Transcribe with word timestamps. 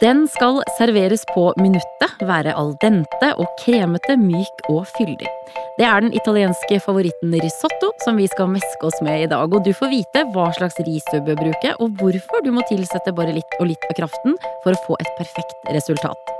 Den 0.00 0.28
skal 0.30 0.62
serveres 0.78 1.24
på 1.34 1.48
minuttet, 1.58 2.12
være 2.24 2.54
al 2.56 2.70
dente 2.80 3.28
og 3.34 3.48
kremete, 3.60 4.14
myk 4.16 4.62
og 4.70 4.86
fyldig. 4.94 5.28
Det 5.76 5.84
er 5.84 6.04
den 6.04 6.14
italienske 6.16 6.78
favoritten 6.84 7.34
risotto 7.34 7.90
som 8.04 8.16
vi 8.20 8.28
skal 8.30 8.48
meske 8.54 8.88
oss 8.88 9.02
med 9.04 9.24
i 9.24 9.28
dag. 9.32 9.52
Og 9.52 9.66
du 9.66 9.72
får 9.76 9.90
vite 9.92 10.24
hva 10.32 10.48
slags 10.56 10.78
ris 10.86 11.04
du 11.10 11.18
bør 11.26 11.40
bruke, 11.42 11.74
og 11.82 11.98
hvorfor 12.00 12.46
du 12.46 12.52
må 12.54 12.64
tilsette 12.70 13.12
bare 13.12 13.34
litt 13.36 13.58
og 13.58 13.68
litt 13.72 13.88
av 13.90 13.98
kraften 14.00 14.38
for 14.64 14.72
å 14.72 14.82
få 14.86 15.00
et 15.02 15.12
perfekt 15.18 15.72
resultat. 15.74 16.36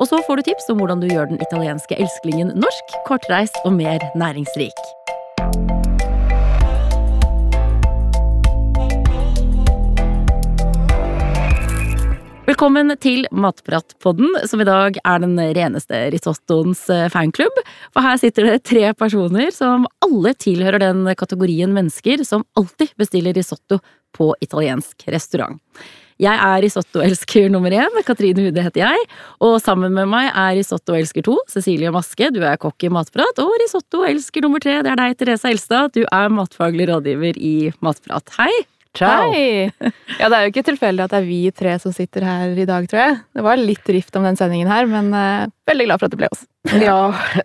Og 0.00 0.08
så 0.10 0.20
får 0.26 0.40
du 0.40 0.48
tips 0.50 0.72
om 0.72 0.82
hvordan 0.82 1.00
du 1.00 1.08
gjør 1.08 1.30
den 1.30 1.40
italienske 1.40 1.96
elsklingen 1.96 2.56
norsk, 2.58 2.96
kortreist 3.08 3.56
og 3.64 3.78
mer 3.78 4.04
næringsrik. 4.18 4.88
Velkommen 12.60 12.92
til 13.00 13.22
Matpratpodden, 13.32 14.34
som 14.44 14.60
i 14.60 14.66
dag 14.68 14.98
er 15.00 15.20
den 15.22 15.38
reneste 15.56 15.96
risottoens 16.12 16.82
eh, 16.92 17.06
fanklubb. 17.08 17.56
For 17.88 18.04
her 18.04 18.18
sitter 18.20 18.50
det 18.50 18.66
tre 18.68 18.82
personer 18.92 19.48
som 19.56 19.86
alle 20.04 20.34
tilhører 20.36 20.82
den 20.82 21.08
kategorien 21.16 21.72
mennesker 21.72 22.20
som 22.28 22.44
alltid 22.60 22.90
bestiller 23.00 23.32
risotto 23.32 23.78
på 24.12 24.26
italiensk 24.44 25.06
restaurant. 25.08 25.56
Jeg 26.20 26.36
er 26.36 26.60
risottoelsker 26.60 27.48
nummer 27.48 27.72
én, 27.72 27.96
Katrine 28.04 28.44
Hude 28.44 28.64
heter 28.66 28.82
jeg. 28.82 29.06
Og 29.40 29.56
sammen 29.64 29.96
med 29.96 30.10
meg 30.12 30.28
er 30.28 30.58
risottoelsker 30.58 31.24
to, 31.30 31.38
Cecilie 31.48 31.88
Maske, 31.94 32.28
du 32.28 32.42
er 32.44 32.60
kokk 32.60 32.84
i 32.84 32.92
Matprat. 32.92 33.40
Og 33.40 33.56
risottoelsker 33.64 34.44
nummer 34.44 34.60
tre, 34.60 34.82
det 34.84 34.92
er 34.92 35.00
deg, 35.00 35.16
Therese 35.16 35.48
Elstad, 35.48 35.96
du 35.96 36.04
er 36.04 36.28
matfaglig 36.28 36.90
rådgiver 36.92 37.40
i 37.40 37.54
Matprat. 37.80 38.36
Hei! 38.36 38.52
Ciao. 38.96 39.30
Hei! 39.30 39.70
Ja, 40.20 40.28
det 40.28 40.36
er 40.36 40.42
jo 40.44 40.50
ikke 40.50 40.64
tilfeldig 40.66 41.04
at 41.06 41.12
det 41.14 41.18
er 41.22 41.24
vi 41.28 41.38
tre 41.54 41.70
som 41.80 41.92
sitter 41.96 42.24
her 42.26 42.58
i 42.58 42.66
dag, 42.68 42.84
tror 42.90 43.00
jeg. 43.00 43.12
Det 43.38 43.44
var 43.46 43.60
litt 43.60 43.86
rift 43.88 44.16
om 44.18 44.26
den 44.26 44.36
sendingen 44.36 44.68
her, 44.68 44.84
men 44.90 45.06
uh, 45.14 45.46
veldig 45.70 45.86
glad 45.86 46.02
for 46.02 46.08
at 46.10 46.12
det 46.12 46.18
ble 46.20 46.28
oss. 46.34 46.42
Ja, 46.84 46.98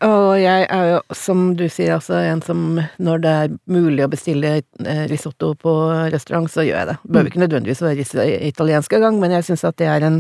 og 0.04 0.26
jeg 0.42 0.66
er 0.66 0.90
jo, 0.90 0.98
som 1.16 1.46
du 1.56 1.64
sier, 1.72 1.94
altså 1.96 2.18
en 2.20 2.42
som 2.44 2.82
når 3.00 3.22
det 3.24 3.36
er 3.46 3.54
mulig 3.72 4.04
å 4.04 4.10
bestille 4.12 4.58
eh, 4.60 5.06
risotto 5.08 5.54
på 5.56 5.76
restaurant, 6.12 6.50
så 6.52 6.66
gjør 6.66 6.82
jeg 6.82 6.90
det. 6.90 6.98
Det 7.00 7.14
behøver 7.14 7.32
ikke 7.32 7.44
nødvendigvis 7.46 7.84
være 7.86 8.28
italiensk 8.50 8.98
engang, 9.00 9.22
men 9.24 9.38
jeg 9.38 9.48
syns 9.48 9.64
at 9.70 9.80
det 9.80 9.88
er 9.88 10.09
en, 10.09 10.20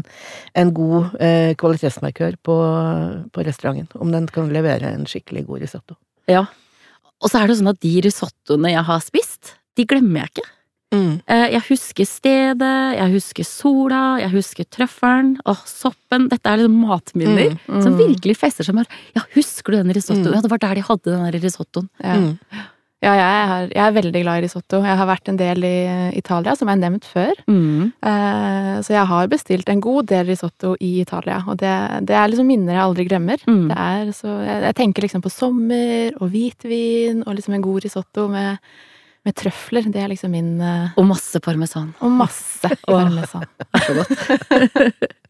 en 0.55 0.73
god 0.79 1.11
uh, 1.19 1.51
kvalitetsmarkør 1.59 2.39
på, 2.47 2.57
på 3.35 3.47
restauranten. 3.49 3.99
Om 3.99 4.15
den 4.15 4.31
kan 4.31 4.53
levere 4.55 4.95
en 4.95 5.03
skikkelig 5.09 5.43
god 5.49 5.65
risotto. 5.67 5.99
Ja. 6.31 6.45
Og 7.19 7.31
så 7.31 7.41
er 7.41 7.51
det 7.51 7.59
sånn 7.59 7.73
at 7.75 7.83
de 7.83 7.97
risottoene 8.05 8.77
jeg 8.77 8.87
har 8.87 9.03
spist, 9.03 9.57
de 9.75 9.83
glemmer 9.89 10.23
jeg 10.23 10.37
ikke. 10.37 10.51
Mm. 10.93 11.17
Eh, 11.25 11.47
jeg 11.55 11.63
husker 11.69 12.07
stedet, 12.07 12.75
jeg 12.99 13.13
husker 13.15 13.47
sola, 13.47 14.03
jeg 14.21 14.31
husker 14.35 14.67
trøffelen 14.69 15.35
og 15.45 15.65
soppen. 15.69 16.29
Dette 16.31 16.51
er 16.51 16.61
liksom 16.61 16.77
matminner 16.85 17.55
mm. 17.55 17.65
Mm. 17.65 17.81
som 17.83 17.97
virkelig 17.99 18.37
fester 18.39 18.67
seg 18.67 18.79
Ja, 19.15 19.25
husker 19.35 19.73
du 19.73 19.81
den 19.81 19.95
risottoen? 19.95 20.29
Mm. 20.29 20.37
Ja, 20.37 20.45
det 20.45 20.53
var 20.53 20.63
der 20.63 20.79
de 20.79 20.87
hadde 20.91 21.11
den 21.11 21.27
der 21.27 21.43
risottoen. 21.43 21.91
Ja. 22.03 22.15
Mm. 22.21 22.63
Ja, 23.03 23.11
jeg 23.13 23.25
er, 23.27 23.65
jeg 23.69 23.81
er, 23.83 23.93
veldig 23.93 24.21
glad 24.23 24.39
i 24.39 24.43
risotto. 24.47 24.79
Jeg 24.81 24.97
har 24.97 25.05
vært 25.05 25.29
en 25.29 25.37
del 25.37 25.65
i 25.67 25.75
Italia, 26.17 26.55
som 26.57 26.69
jeg 26.69 26.77
har 26.77 26.81
nevnt 26.81 27.05
før. 27.05 27.41
Mm. 27.45 27.91
Uh, 28.01 28.79
så 28.81 28.95
jeg 28.95 29.05
har 29.11 29.29
bestilt 29.29 29.69
en 29.69 29.83
god 29.83 30.07
del 30.09 30.25
risotto 30.31 30.73
i 30.81 31.03
Italia, 31.03 31.41
og 31.45 31.59
det, 31.61 31.73
det 32.09 32.15
er 32.17 32.31
liksom 32.31 32.49
minner 32.49 32.73
jeg 32.73 32.85
aldri 32.85 33.05
glemmer. 33.05 33.43
Mm. 33.45 33.67
Er, 33.69 34.09
så 34.15 34.39
jeg, 34.39 34.63
jeg, 34.69 34.77
tenker 34.79 35.05
liksom 35.05 35.21
på 35.21 35.33
sommer 35.33 36.17
og 36.17 36.33
hvitvin 36.33 37.21
og 37.27 37.37
liksom 37.37 37.59
en 37.59 37.67
god 37.67 37.85
risotto 37.85 38.25
med 38.31 38.63
med 39.25 39.35
trøfler. 39.37 39.89
Det 39.91 40.01
er 40.01 40.11
liksom 40.11 40.33
min 40.35 40.55
uh... 40.61 40.95
Og 40.99 41.07
masse 41.09 41.41
parmesan. 41.43 41.91
Og 42.05 42.13
masse 42.13 42.71
parmesan. 42.85 43.45
Så 43.85 43.99
godt. 43.99 45.13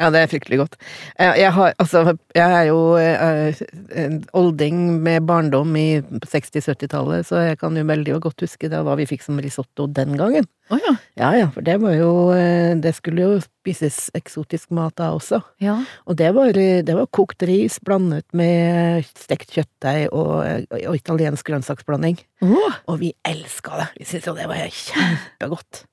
ja, 0.00 0.08
det 0.10 0.20
er 0.20 0.30
fryktelig 0.30 0.58
godt. 0.60 0.76
Jeg, 1.18 1.50
har, 1.54 1.74
altså, 1.78 2.16
jeg 2.34 2.54
er 2.56 2.64
jo 2.70 2.78
uh, 2.98 3.60
en 4.02 4.16
olding 4.36 4.78
med 5.04 5.26
barndom 5.28 5.76
i 5.78 6.00
60-70-tallet, 6.26 7.28
så 7.28 7.44
jeg 7.44 7.60
kan 7.60 7.76
jo 7.78 7.84
veldig 7.86 8.18
godt 8.24 8.42
huske 8.46 8.70
da 8.72 8.82
hva 8.86 8.96
vi 8.98 9.08
fikk 9.10 9.22
som 9.26 9.38
risotto 9.42 9.86
den 9.90 10.16
gangen. 10.18 10.48
Oh, 10.70 10.78
ja. 10.82 10.94
ja 11.18 11.30
ja, 11.40 11.46
for 11.50 11.66
det 11.66 11.80
var 11.82 11.96
jo 11.96 12.10
uh, 12.30 12.76
Det 12.78 12.92
skulle 12.94 13.24
jo 13.24 13.40
spises 13.42 13.98
eksotisk 14.14 14.70
mat 14.76 14.94
da 15.00 15.10
også. 15.16 15.40
Ja. 15.62 15.80
Og 16.06 16.18
det 16.20 16.30
var, 16.36 16.54
det 16.54 16.94
var, 16.94 17.10
kokt 17.10 17.42
ris 17.46 17.80
blandet 17.82 18.26
med 18.36 19.06
stekt 19.18 19.54
kjøttdeig 19.54 20.08
og, 20.14 20.66
og 20.70 20.96
italiensk 20.96 21.50
grønnsaksblanding. 21.50 22.18
Oh. 22.46 22.80
Og 22.86 23.02
vi 23.02 23.14
elska 23.26 23.82
det! 23.82 23.92
Vi 23.98 24.10
syntes 24.10 24.30
jo 24.30 24.38
det 24.38 24.50
var 24.50 24.62
kjempegodt. 24.64 25.84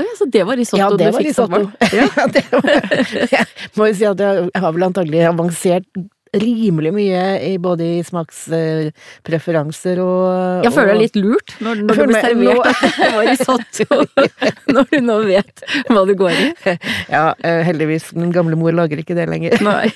Ja, 0.00 0.08
så 0.18 0.26
det 0.32 0.46
var 0.48 0.56
risotto 0.56 0.80
ja, 0.80 0.88
det 0.96 1.10
du 1.10 1.16
var 1.16 1.22
fikk 1.26 1.36
som 1.36 1.52
barn? 1.52 1.68
Ja, 2.00 2.26
det 2.32 2.44
var, 2.52 2.70
jeg 3.28 3.46
må 3.76 3.90
jo 3.90 3.98
si 3.98 4.08
at 4.08 4.24
jeg 4.24 4.64
har 4.64 4.74
vel 4.76 4.88
antagelig 4.88 5.24
avansert 5.28 6.04
rimelig 6.32 6.92
mye 6.96 7.24
i 7.44 7.56
både 7.60 7.84
i 7.98 8.04
smakspreferanser 8.06 9.98
og 10.00 10.64
Jeg 10.64 10.72
føler 10.72 10.94
deg 10.94 11.02
litt 11.02 11.18
lurt 11.20 11.52
når, 11.60 11.82
når 11.84 11.98
du 11.98 12.04
blir 12.08 12.24
servert 12.24 12.68
at 12.70 12.80
det 13.02 13.10
var 13.16 13.28
risotto, 13.28 13.98
når 14.74 14.88
du 14.88 14.96
nå 15.04 15.16
vet 15.28 15.64
hva 15.92 16.04
du 16.08 16.14
går 16.16 16.32
i. 16.32 16.48
Ja, 17.12 17.24
eh, 17.44 17.60
heldigvis. 17.68 18.12
Min 18.16 18.32
gamle 18.32 18.56
mor 18.56 18.72
lager 18.72 19.00
ikke 19.02 19.16
det 19.18 19.28
lenger. 19.28 19.58
Nei. 19.64 19.92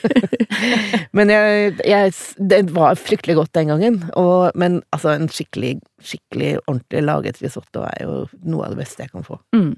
Men 1.16 1.32
jeg, 1.32 1.72
jeg, 1.88 2.12
Det 2.36 2.60
var 2.76 3.00
fryktelig 3.00 3.38
godt 3.40 3.54
den 3.56 3.72
gangen, 3.72 3.98
og, 4.20 4.52
men 4.58 4.82
altså 4.92 5.14
en 5.14 5.30
skikkelig, 5.32 5.78
skikkelig 6.04 6.56
ordentlig 6.66 7.04
laget 7.06 7.40
risotto 7.44 7.86
er 7.88 8.04
jo 8.04 8.26
noe 8.44 8.68
av 8.68 8.76
det 8.76 8.84
beste 8.84 9.06
jeg 9.06 9.14
kan 9.14 9.24
få. 9.24 9.40
Mm. 9.56 9.72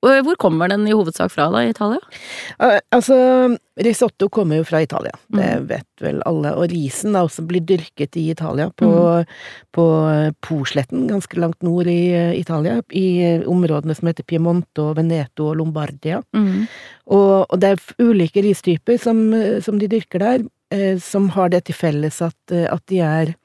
Hvor 0.00 0.36
kommer 0.40 0.70
den 0.72 0.86
i 0.88 0.94
hovedsak 0.96 1.32
fra, 1.34 1.50
da, 1.52 1.60
i 1.60 1.74
Italia? 1.74 1.98
Altså, 2.88 3.16
risotto 3.84 4.30
kommer 4.32 4.60
jo 4.60 4.64
fra 4.64 4.80
Italia, 4.80 5.12
det 5.28 5.48
mm. 5.60 5.66
vet 5.68 6.04
vel 6.04 6.22
alle. 6.28 6.54
Og 6.56 6.72
risen 6.72 7.16
da 7.16 7.26
også 7.26 7.44
blir 7.48 7.66
dyrket 7.68 8.16
i 8.16 8.30
Italia, 8.32 8.70
på, 8.72 8.88
mm. 8.88 9.34
på 9.76 9.84
Posletten, 10.46 11.04
ganske 11.10 11.36
langt 11.40 11.60
nord 11.66 11.90
i 11.92 12.14
Italia. 12.38 12.78
I 12.96 13.44
områdene 13.44 13.96
som 13.98 14.08
heter 14.08 14.24
Piemonte 14.24 14.86
og 14.86 14.96
Veneto 14.96 15.50
og 15.50 15.60
Lombardia. 15.60 16.22
Mm. 16.32 16.64
Og, 17.12 17.34
og, 17.44 17.58
det 17.60 17.74
er 17.74 17.84
ulike 18.00 18.44
ristyper 18.46 18.96
som, 19.00 19.20
som 19.60 19.76
de 19.82 19.90
dyrker 19.90 20.24
der, 20.24 20.48
eh, 20.72 20.96
som 21.02 21.28
har 21.36 21.52
det 21.52 21.66
til 21.68 21.76
felles 21.76 22.22
at, 22.24 22.40
at 22.48 22.84
de 22.88 23.04
er 23.04 23.36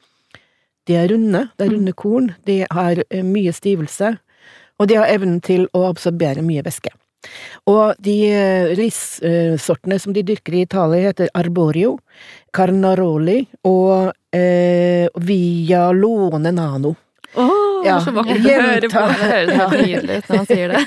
de 0.86 0.94
er 0.94 1.10
runde, 1.10 1.48
det 1.58 1.66
er 1.66 1.72
mm. 1.72 1.76
runde 1.76 1.94
korn, 1.98 2.28
de 2.46 2.60
har 2.72 3.02
eh, 3.10 3.26
mye 3.26 3.54
stivelse, 3.56 4.12
og 4.80 4.90
de 4.90 5.00
har 5.00 5.12
evnen 5.12 5.42
til 5.44 5.68
å 5.76 5.86
absorbere 5.90 6.44
mye 6.46 6.64
væske. 6.66 6.94
Og 7.72 7.98
de 8.06 8.16
eh, 8.30 8.74
rissortene 8.78 9.98
som 10.02 10.14
de 10.14 10.24
dyrker 10.26 10.58
i 10.58 10.66
Italia, 10.66 11.10
heter 11.10 11.32
arborio, 11.34 11.96
carnaroli 12.54 13.42
og 13.66 14.12
eh, 14.36 15.08
vialone 15.26 16.54
nano. 16.54 16.94
Oh, 17.36 17.82
ja, 17.84 17.98
så 18.00 18.14
vakkert 18.16 18.46
å 18.46 18.52
høre 18.54 18.90
på! 18.94 19.02
Det 19.10 19.26
høres 19.28 19.58
helt 19.60 19.82
nydelig 19.82 20.20
ut 20.22 20.30
når 20.30 20.38
han 20.38 20.48
sier 20.48 20.72
det. 20.72 20.84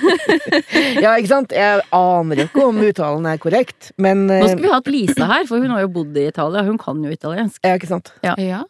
ja, 1.05 1.10
ikke 1.19 1.32
sant? 1.34 1.53
Jeg 1.53 1.82
aner 1.99 2.41
jo 2.41 2.47
ikke 2.49 2.65
om 2.70 2.81
uttalen 2.87 3.28
er 3.28 3.43
korrekt, 3.43 3.91
men 4.00 4.25
Nå 4.31 4.41
skulle 4.47 4.65
vi 4.65 4.72
hatt 4.72 4.88
Lisa 4.94 5.28
her, 5.28 5.44
for 5.50 5.60
hun 5.60 5.75
har 5.75 5.84
jo 5.84 5.93
bodd 5.99 6.16
i 6.16 6.25
Italia, 6.31 6.65
hun 6.65 6.81
kan 6.81 7.05
jo 7.05 7.12
italiensk. 7.12 7.60
Ja, 7.66 7.76
ikke 7.76 7.91
sant? 7.91 8.15
Ja. 8.25 8.38
ja. 8.41 8.62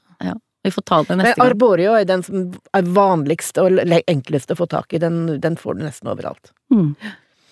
Vi 0.67 0.73
får 0.75 0.83
ta 0.83 1.03
det 1.07 1.17
neste 1.21 1.39
gang. 1.39 1.53
Arborio 1.53 1.95
er 1.95 2.07
den 2.09 2.25
som 2.27 2.49
er 2.75 2.91
vanligst 2.97 3.59
og 3.63 3.79
enkleste 4.11 4.57
å 4.57 4.59
få 4.59 4.67
tak 4.71 4.93
i. 4.93 5.01
Den, 5.03 5.39
den 5.43 5.57
får 5.61 5.79
du 5.79 5.85
nesten 5.87 6.11
overalt. 6.11 6.53
Mm. 6.75 6.97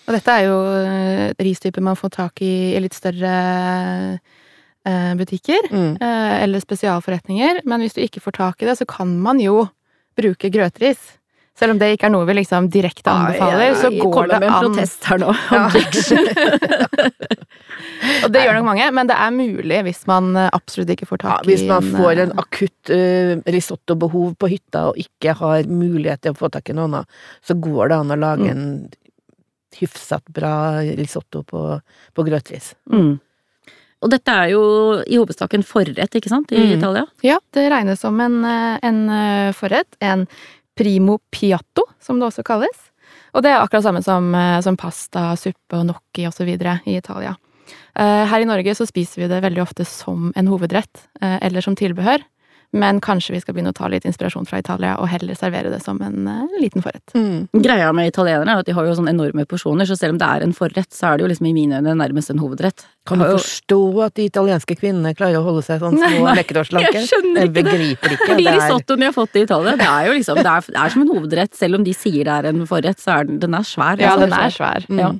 Og 0.07 0.15
dette 0.15 0.33
er 0.33 0.47
jo 0.47 0.57
uh, 0.63 1.29
ristyper 1.43 1.83
man 1.83 1.99
får 1.99 2.13
tak 2.15 2.43
i 2.45 2.51
i 2.75 2.81
litt 2.83 2.95
større 2.95 3.31
uh, 4.17 5.13
butikker. 5.19 5.69
Mm. 5.71 5.95
Uh, 6.03 6.35
eller 6.43 6.63
spesialforretninger. 6.63 7.63
Men 7.67 7.83
hvis 7.83 7.97
du 7.97 8.03
ikke 8.03 8.23
får 8.23 8.37
tak 8.39 8.63
i 8.63 8.69
det, 8.69 8.77
så 8.79 8.87
kan 8.89 9.15
man 9.23 9.41
jo 9.43 9.65
bruke 10.17 10.51
grøtris. 10.51 11.16
Selv 11.57 11.73
om 11.73 11.79
det 11.81 11.95
ikke 11.95 12.05
er 12.05 12.13
noe 12.13 12.27
vi 12.29 12.35
liksom 12.37 12.67
direkte 12.69 13.09
anbefaler, 13.09 13.73
så 13.79 13.89
går 13.89 14.29
det 14.29 14.35
an. 14.37 14.43
med 14.43 14.49
en 14.51 14.57
protest 14.61 15.07
her 15.09 15.21
nå. 15.23 15.33
Ja. 15.49 15.65
og 18.25 18.31
det 18.33 18.43
gjør 18.43 18.59
nok 18.59 18.67
mange, 18.67 18.89
men 18.93 19.09
det 19.09 19.17
er 19.17 19.33
mulig 19.33 19.79
hvis 19.87 20.03
man 20.09 20.29
eh, 20.37 20.49
absolutt 20.53 20.93
ikke 20.93 21.07
får 21.09 21.21
tak 21.23 21.31
ja, 21.31 21.49
Hvis 21.49 21.65
man 21.69 21.85
får 21.95 22.23
en 22.23 22.33
eh, 22.33 22.41
akutt 22.43 22.91
uh, 22.93 23.33
risotto-behov 23.57 24.35
på 24.37 24.49
hytta 24.53 24.87
og 24.91 24.99
ikke 25.01 25.33
har 25.39 25.69
mulighet 25.69 26.25
til 26.25 26.35
å 26.35 26.39
få 26.39 26.51
tak 26.53 26.69
i 26.69 26.77
noe 26.77 26.89
annet, 26.91 27.21
så 27.45 27.57
går 27.57 27.91
det 27.91 28.01
an 28.01 28.13
å 28.13 28.19
lage 28.21 28.49
mm. 28.49 28.51
en 28.53 29.77
hyfsat 29.77 30.29
bra 30.33 30.53
risotto 30.97 31.41
på, 31.45 31.63
på 32.13 32.25
grøtris. 32.25 32.71
Mm. 32.93 33.17
Og 34.05 34.11
dette 34.13 34.33
er 34.43 34.51
jo 34.53 34.61
i 35.09 35.17
hovedsak 35.17 35.55
en 35.57 35.65
forrett, 35.65 36.17
ikke 36.17 36.29
sant, 36.29 36.53
i 36.53 36.61
mm. 36.61 36.75
Italia? 36.77 37.03
Ja, 37.25 37.39
det 37.57 37.65
regnes 37.73 38.01
som 38.05 38.17
en, 38.21 38.43
en 38.45 38.99
forrett. 39.57 39.97
En 40.05 40.27
primo 40.77 41.17
piatto, 41.33 41.87
som 42.03 42.19
det 42.19 42.29
også 42.29 42.45
kalles. 42.47 42.87
Og 43.35 43.43
det 43.43 43.51
er 43.51 43.61
akkurat 43.61 43.85
samme 43.85 44.03
som, 44.05 44.29
eh, 44.35 44.61
som 44.61 44.77
pasta, 44.77 45.31
suppe 45.39 45.77
og 45.77 45.85
gnocchi 45.85 46.27
osv. 46.27 46.49
i 46.85 46.97
Italia. 46.97 47.35
Eh, 47.95 48.25
her 48.29 48.41
i 48.41 48.47
Norge 48.47 48.75
så 48.75 48.87
spiser 48.87 49.23
vi 49.23 49.27
det 49.27 49.43
veldig 49.43 49.61
ofte 49.63 49.85
som 49.85 50.31
en 50.35 50.47
hovedrett, 50.47 51.07
eh, 51.21 51.39
eller 51.41 51.61
som 51.61 51.75
tilbehør. 51.75 52.23
Men 52.75 52.99
kanskje 52.99 53.31
vi 53.31 53.39
skal 53.39 53.55
begynne 53.55 53.71
å 53.71 53.77
ta 53.77 53.87
litt 53.87 54.03
inspirasjon 54.05 54.45
fra 54.45 54.59
Italia 54.59 54.97
og 54.99 55.07
heller 55.07 55.37
servere 55.39 55.69
det 55.71 55.79
som 55.81 56.01
en 56.03 56.27
uh, 56.27 56.57
liten 56.59 56.83
forrett. 56.83 57.13
Mm. 57.15 57.47
Greia 57.63 57.93
med 57.95 58.09
italienere 58.11 58.57
er 58.57 58.59
at 58.59 58.67
de 58.67 58.75
har 58.75 58.85
jo 58.85 58.95
sånne 58.97 59.13
enorme 59.15 59.45
porsjoner, 59.47 59.87
så 59.87 59.95
selv 59.97 60.17
om 60.17 60.19
det 60.19 60.27
er 60.27 60.43
en 60.43 60.53
forrett, 60.53 60.89
så 60.93 61.13
er 61.13 61.17
det 61.17 61.23
jo 61.25 61.29
liksom 61.31 61.47
i 61.47 61.53
mine 61.55 61.79
øyne 61.79 61.95
nærmest 61.95 62.33
en 62.33 62.41
hovedrett. 62.43 62.83
Kan 63.07 63.23
du 63.23 63.25
jo- 63.25 63.37
forstå 63.39 63.79
at 64.05 64.15
de 64.19 64.25
italienske 64.27 64.75
kvinnene 64.75 65.15
klarer 65.15 65.39
å 65.39 65.45
holde 65.47 65.63
seg 65.63 65.79
sånn 65.79 65.95
små 65.95 66.27
og 66.27 66.41
jeg 66.43 67.07
skjønner 67.07 67.39
Jeg 67.45 67.53
ikke 67.53 67.55
det. 67.55 67.63
begriper 67.63 68.17
ikke. 68.17 68.27
Fordi 68.27 68.43
det 68.43 68.51
er- 68.51 68.59
risottoen 68.59 68.99
de 68.99 69.05
har 69.09 69.15
fått 69.15 69.35
i 69.39 69.45
Italia, 69.47 69.77
det 69.79 69.87
er 69.87 70.09
jo 70.11 70.17
liksom 70.19 70.35
det 70.43 70.51
er, 70.51 70.67
det 70.67 70.81
er 70.83 70.89
som 70.97 71.01
en 71.07 71.13
hovedrett. 71.15 71.55
Selv 71.55 71.79
om 71.79 71.87
de 71.87 71.93
sier 71.95 72.27
det 72.27 72.35
er 72.35 72.49
en 72.51 72.65
forrett, 72.67 72.99
så 72.99 73.15
er 73.21 73.31
den, 73.31 73.39
den 73.39 73.55
er 73.55 73.63
svær. 73.63 73.95
Ja, 74.03 74.11
altså. 74.17 74.27
den 74.27 74.37
er 74.37 74.49
svær. 74.59 74.85
Mm. 74.91 74.99
Ja. 74.99 75.13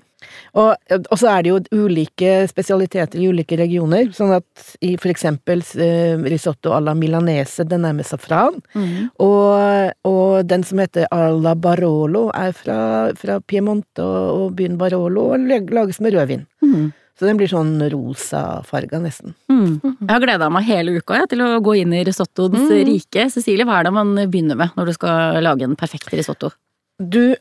Og, 0.58 0.74
og 1.12 1.18
så 1.22 1.28
er 1.30 1.44
det 1.46 1.52
jo 1.52 1.86
ulike 1.86 2.48
spesialiteter 2.50 3.20
i 3.22 3.28
ulike 3.30 3.58
regioner, 3.60 4.10
sånn 4.18 4.34
at 4.40 4.64
i 4.82 4.96
for 4.98 5.12
eksempel 5.14 5.62
eh, 5.78 6.18
risotto 6.34 6.74
à 6.74 6.80
la 6.82 6.96
milanese, 6.98 7.64
den 7.70 7.86
er 7.86 7.94
med 7.94 8.06
safran, 8.10 8.58
Mm. 8.74 9.10
og, 9.20 9.94
og 10.10 10.48
den 10.50 10.64
som 10.64 10.80
heter 10.82 11.06
alla 11.14 11.54
Barolo 11.56 12.28
er 12.34 12.52
fra, 12.58 12.78
fra 13.18 13.40
Piemonte 13.42 14.02
og, 14.04 14.42
og 14.48 14.56
byen 14.58 14.78
Barolo, 14.78 15.30
og 15.34 15.48
lages 15.48 16.00
med 16.02 16.14
rødvin. 16.18 16.46
Mm. 16.66 16.92
Så 17.18 17.26
den 17.26 17.38
blir 17.40 17.50
sånn 17.50 17.80
rosafarga 17.90 19.00
nesten. 19.02 19.34
Mm. 19.50 19.80
Jeg 19.82 20.10
har 20.12 20.22
gleda 20.22 20.50
meg 20.54 20.68
hele 20.68 20.98
uka 21.00 21.16
jeg, 21.24 21.32
til 21.34 21.42
å 21.42 21.48
gå 21.66 21.74
inn 21.82 21.94
i 21.98 22.04
risottoens 22.06 22.68
Mm. 22.70 22.86
rike. 22.92 23.30
Cecilie, 23.34 23.66
hva 23.66 23.80
er 23.80 23.84
det 23.90 23.94
man 23.94 24.16
begynner 24.30 24.56
med 24.60 24.70
når 24.78 24.86
du 24.86 24.94
skal 24.94 25.42
lage 25.42 25.64
en 25.66 25.76
perfekt 25.76 26.14
risotto? 26.14 26.52
Du, 26.98 27.36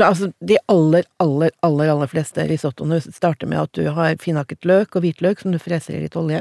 altså 0.00 0.30
de 0.40 0.56
aller, 0.72 1.04
aller, 1.20 1.50
aller, 1.60 1.90
aller 1.92 2.08
fleste 2.08 2.46
risottoene 2.48 3.02
starter 3.04 3.50
med 3.50 3.60
at 3.60 3.76
du 3.76 3.90
har 3.92 4.16
finhakket 4.22 4.64
løk 4.64 4.96
og 4.96 5.04
hvitløk 5.04 5.42
som 5.42 5.52
du 5.52 5.60
freser 5.60 5.98
i 5.98 6.06
litt 6.06 6.16
olje, 6.16 6.40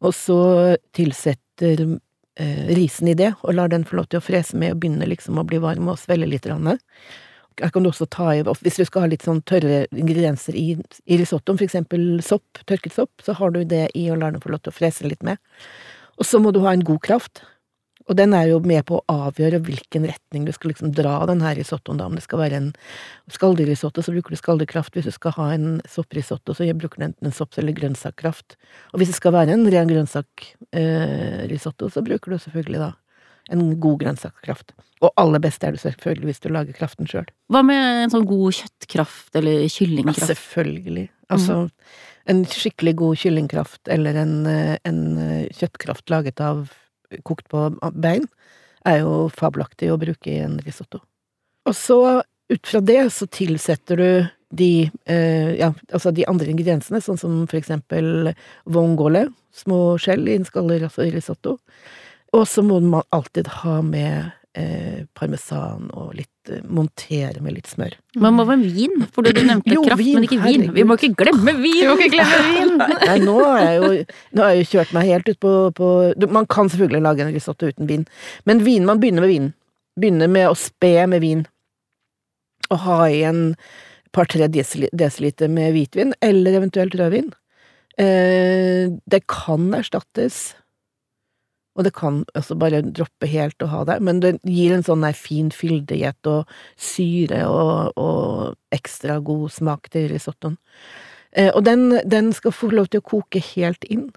og 0.00 0.14
så 0.16 0.38
tilsetter 0.96 1.84
eh, 1.84 2.72
risen 2.72 3.12
i 3.12 3.16
det, 3.18 3.34
og 3.44 3.58
lar 3.58 3.68
den 3.68 3.84
få 3.84 4.00
lov 4.00 4.08
til 4.08 4.22
å 4.22 4.24
frese 4.24 4.56
med 4.56 4.72
og 4.72 4.80
begynne 4.80 5.10
liksom 5.10 5.36
å 5.36 5.44
bli 5.44 5.60
varm 5.60 5.92
og 5.92 6.00
svelle 6.00 6.28
litt. 6.30 6.48
Rann. 6.48 6.78
Her 7.60 7.74
kan 7.74 7.84
du 7.84 7.92
også 7.92 8.08
ta 8.08 8.30
i, 8.32 8.40
hvis 8.40 8.80
du 8.80 8.86
skal 8.88 9.04
ha 9.04 9.12
litt 9.12 9.28
sånn 9.28 9.44
tørre 9.44 9.84
ingredienser 9.92 10.56
i, 10.56 10.66
i 11.04 11.20
risottoen, 11.20 11.60
for 11.60 11.68
eksempel 11.68 12.22
sopp, 12.24 12.64
tørket 12.64 12.96
sopp, 12.96 13.12
så 13.20 13.36
har 13.36 13.52
du 13.52 13.62
det 13.68 13.90
i 13.98 14.08
og 14.10 14.22
lar 14.22 14.32
den 14.32 14.40
få 14.40 14.54
lov 14.54 14.64
til 14.64 14.72
å 14.72 14.80
frese 14.80 15.04
litt 15.04 15.20
med. 15.26 15.36
Og 16.16 16.24
så 16.24 16.40
må 16.40 16.56
du 16.56 16.62
ha 16.64 16.72
en 16.72 16.88
god 16.88 17.04
kraft, 17.04 17.44
og 18.08 18.16
den 18.18 18.34
er 18.34 18.48
jo 18.50 18.58
med 18.66 18.84
på 18.88 18.98
å 18.98 19.04
avgjøre 19.28 19.60
hvilken 19.62 20.06
retning 20.10 20.44
du 20.46 20.52
skal 20.52 20.72
liksom 20.72 20.92
dra 20.96 21.20
den 21.30 21.40
her 21.44 21.54
risottoen, 21.58 21.98
da. 22.00 22.06
Om 22.10 22.16
det 22.18 22.24
skal 22.24 22.38
være 22.42 22.58
en 22.58 22.70
skalldyrisotto, 23.32 24.02
så 24.02 24.12
bruker 24.14 24.30
du 24.34 24.40
skalldyrskraft. 24.40 24.94
Hvis 24.96 25.08
du 25.10 25.14
skal 25.14 25.32
ha 25.38 25.46
en 25.54 25.80
sopprisotto, 25.88 26.54
så 26.56 26.66
bruker 26.74 26.98
du 26.98 27.04
enten 27.10 27.26
en 27.30 27.36
sopps- 27.36 27.58
eller 27.62 27.72
grønnsakkraft. 27.76 28.56
Og 28.92 28.98
hvis 29.00 29.12
det 29.12 29.18
skal 29.20 29.32
være 29.36 29.54
en 29.54 29.66
ren 29.70 29.88
grønnsakrisotto, 30.72 31.90
så 31.92 32.02
bruker 32.04 32.34
du 32.34 32.38
selvfølgelig 32.42 32.82
da 32.82 32.90
en 33.52 33.64
god 33.82 33.98
grønnsakkraft. 34.04 34.72
Og 35.02 35.10
aller 35.18 35.40
best 35.42 35.64
er 35.66 35.74
det 35.74 35.82
selvfølgelig 35.82 36.28
hvis 36.30 36.40
du 36.44 36.48
lager 36.54 36.76
kraften 36.76 37.08
sjøl. 37.10 37.26
Hva 37.50 37.62
med 37.66 38.04
en 38.04 38.12
sånn 38.12 38.26
god 38.28 38.54
kjøttkraft 38.60 39.34
eller 39.40 39.64
Ja, 39.64 39.72
kyllingkraft? 39.74 40.28
selvfølgelig. 40.30 41.08
Altså, 41.32 41.56
en 42.28 42.44
skikkelig 42.46 42.94
god 43.00 43.16
kyllingkraft 43.18 43.88
eller 43.90 44.14
en, 44.20 44.46
eh, 44.46 44.76
en 44.84 45.00
eh, 45.18 45.48
kjøttkraft 45.58 46.10
laget 46.12 46.40
av 46.40 46.70
kokt 47.26 47.48
på 47.52 47.68
bein 47.92 48.26
er 48.88 49.02
jo 49.02 49.28
fabelaktig 49.32 49.92
å 49.92 49.98
bruke 50.00 50.30
i 50.30 50.40
en 50.42 50.58
risotto. 50.64 51.02
Og 51.68 51.76
så, 51.78 51.98
ut 52.50 52.66
fra 52.66 52.80
det, 52.82 53.02
så 53.14 53.28
tilsetter 53.30 54.00
du 54.00 54.08
de, 54.52 54.90
eh, 55.06 55.54
ja, 55.60 55.70
altså 55.92 56.10
de 56.12 56.26
andre 56.28 56.50
ingrediensene, 56.52 57.00
sånn 57.00 57.20
som 57.20 57.38
for 57.46 57.60
eksempel 57.60 58.32
vongole, 58.68 59.28
små 59.54 59.96
skjell 60.02 60.26
i 60.28 60.36
en 60.36 60.48
skallrisotto. 60.48 61.56
Og 62.32 62.44
så 62.48 62.64
må 62.64 62.80
man 62.80 63.06
alltid 63.14 63.48
ha 63.62 63.80
med 63.84 64.32
eh, 64.58 65.04
parmesan 65.16 65.88
og 65.92 66.12
litt 66.16 66.50
eh, 66.52 66.62
montere 66.68 67.42
med 67.44 67.56
litt 67.56 67.70
smør. 67.70 67.94
Men 68.20 68.38
hva 68.38 68.46
med 68.50 68.64
vin? 68.76 69.06
For 69.14 69.24
du 69.24 69.40
nevnte 69.40 69.74
Jo, 69.74 69.84
kraft, 69.86 70.02
vin, 70.02 70.18
men 70.18 70.26
ikke 70.28 70.40
vin. 70.42 70.66
Vi 70.76 70.84
må 70.88 70.96
ikke 70.98 71.12
glemme 71.22 71.54
vin! 71.58 71.78
Vi 71.78 71.86
må 71.88 71.96
ikke 71.98 72.10
glemme 72.16 72.42
vin! 72.50 72.74
Nei, 73.06 73.18
nå 73.24 73.36
har 73.40 73.62
jeg 73.64 73.78
jo, 73.78 73.92
har 74.40 74.52
jeg 74.52 74.62
jo 74.62 74.70
kjørt 74.74 74.96
meg 74.96 75.08
helt 75.12 75.32
ut 75.32 75.40
på, 75.42 75.54
på 75.78 75.92
Man 76.32 76.50
kan 76.50 76.72
selvfølgelig 76.72 77.06
lage 77.06 77.26
en 77.26 77.34
risotto 77.34 77.70
uten 77.72 77.90
vin, 77.90 78.06
men 78.48 78.64
vin, 78.66 78.88
man 78.88 79.02
begynner 79.02 79.26
med 79.26 79.32
vin. 79.32 79.48
Begynner 80.00 80.30
med 80.32 80.50
å 80.50 80.58
spe 80.58 80.94
med 81.10 81.24
vin. 81.24 81.46
Og 82.72 82.84
ha 82.86 82.98
i 83.12 83.22
en 83.28 83.44
par-tre 84.12 84.48
desiliter 84.48 85.48
med 85.48 85.72
hvitvin, 85.72 86.12
eller 86.24 86.58
eventuelt 86.58 86.94
rødvin. 86.96 87.30
Eh, 88.00 88.88
det 89.08 89.22
kan 89.28 89.72
erstattes, 89.76 90.54
og 91.76 91.84
det 91.86 91.94
kan 91.96 92.22
også 92.36 92.56
bare 92.60 92.82
droppe 92.84 93.28
helt 93.30 93.62
å 93.64 93.70
ha 93.72 93.84
det, 93.88 94.00
men 94.04 94.20
det 94.20 94.34
gir 94.44 94.74
en 94.76 94.84
sånn 94.84 95.06
fin 95.16 95.48
fyldighet 95.54 96.28
og 96.28 96.50
syre 96.76 97.46
og, 97.48 97.92
og 97.96 98.56
ekstra 98.76 99.20
god 99.24 99.48
smak 99.54 99.88
til 99.94 100.10
risottoen. 100.12 100.58
Eh, 101.32 101.48
og 101.54 101.64
den, 101.64 102.00
den 102.04 102.32
skal 102.36 102.52
få 102.52 102.68
lov 102.74 102.90
til 102.92 103.00
å 103.00 103.08
koke 103.08 103.40
helt 103.54 103.84
inn 103.88 104.10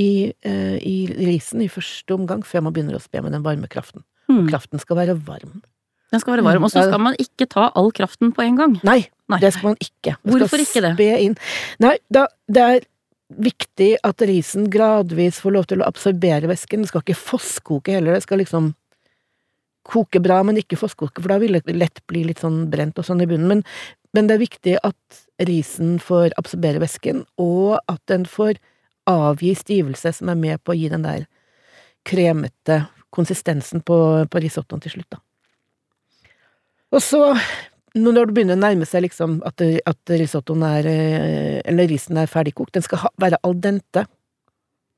i, 0.00 0.32
eh, 0.48 0.78
i 0.80 0.96
risen 1.12 1.60
i 1.60 1.68
første 1.68 2.16
omgang, 2.16 2.42
før 2.42 2.64
man 2.64 2.72
begynner 2.74 2.96
å 2.96 3.02
spe 3.04 3.20
med 3.22 3.36
den 3.36 3.44
varme 3.44 3.68
kraften. 3.68 4.02
Mm. 4.30 4.48
Kraften 4.48 4.80
skal 4.80 4.96
være 5.02 5.18
varm. 5.26 5.60
Den 6.14 6.22
skal 6.22 6.36
være 6.36 6.46
varm. 6.46 6.64
Og 6.64 6.70
så 6.72 6.80
Mm. 6.80 6.88
skal 6.88 7.00
man 7.00 7.16
ikke 7.20 7.48
ta 7.50 7.70
all 7.74 7.90
kraften 7.92 8.32
på 8.32 8.42
en 8.42 8.56
gang. 8.56 8.80
Nei, 8.82 9.08
Nei. 9.28 9.38
det 9.40 9.52
skal 9.52 9.70
man 9.74 9.76
ikke. 9.76 10.16
Man 10.24 10.40
Hvorfor 10.40 10.58
ikke 10.62 10.96
det? 10.96 11.20
Inn. 11.20 11.36
Nei, 11.80 11.98
da, 12.10 12.26
det 12.48 12.62
er 12.62 12.80
viktig 13.28 13.94
at 14.04 14.22
risen 14.28 14.68
gradvis 14.70 15.40
får 15.42 15.54
lov 15.54 15.68
til 15.70 15.82
å 15.82 15.88
absorbere 15.88 16.50
væsken. 16.50 16.84
Det 16.84 16.90
skal 16.90 17.04
ikke 17.04 17.18
fosskoke 17.18 17.94
heller, 17.94 18.16
det 18.16 18.26
skal 18.26 18.42
liksom 18.42 18.72
koke 19.84 20.20
bra, 20.24 20.40
men 20.46 20.58
ikke 20.60 20.78
fosskoke, 20.80 21.20
for 21.20 21.32
da 21.32 21.38
vil 21.42 21.58
det 21.58 21.76
lett 21.76 22.00
bli 22.08 22.24
litt 22.24 22.40
sånn 22.40 22.64
brent 22.72 22.98
og 23.00 23.06
sånn 23.06 23.20
i 23.24 23.28
bunnen. 23.28 23.50
Men, 23.50 23.64
men 24.16 24.28
det 24.28 24.36
er 24.36 24.44
viktig 24.44 24.76
at 24.80 25.24
risen 25.44 25.98
får 26.00 26.36
absorbere 26.40 26.80
væsken, 26.82 27.24
og 27.40 27.76
at 27.90 28.00
den 28.10 28.24
får 28.28 28.60
avgi 29.10 29.52
stivelse 29.58 30.14
som 30.16 30.30
er 30.32 30.40
med 30.40 30.62
på 30.64 30.72
å 30.72 30.78
gi 30.78 30.88
den 30.92 31.04
der 31.04 31.26
kremete 32.08 32.86
konsistensen 33.14 33.84
på, 33.84 33.96
på 34.30 34.42
risottoen 34.42 34.82
til 34.84 34.96
slutt, 34.96 35.16
da. 35.16 35.20
Og 36.94 37.02
så, 37.02 37.20
når 37.94 38.28
det 38.28 38.34
begynner 38.34 38.58
å 38.58 38.62
nærme 38.64 38.86
seg 38.88 39.04
liksom 39.06 39.38
at, 39.46 39.62
at 39.62 40.14
risottoen 40.18 40.64
er 40.66 40.88
eh, 40.90 41.58
Eller 41.64 41.88
risen 41.90 42.18
er 42.18 42.30
ferdigkokt, 42.30 42.74
den 42.74 42.84
skal 42.84 43.04
ha, 43.04 43.10
være 43.22 43.38
al 43.46 43.54
dente 43.62 44.06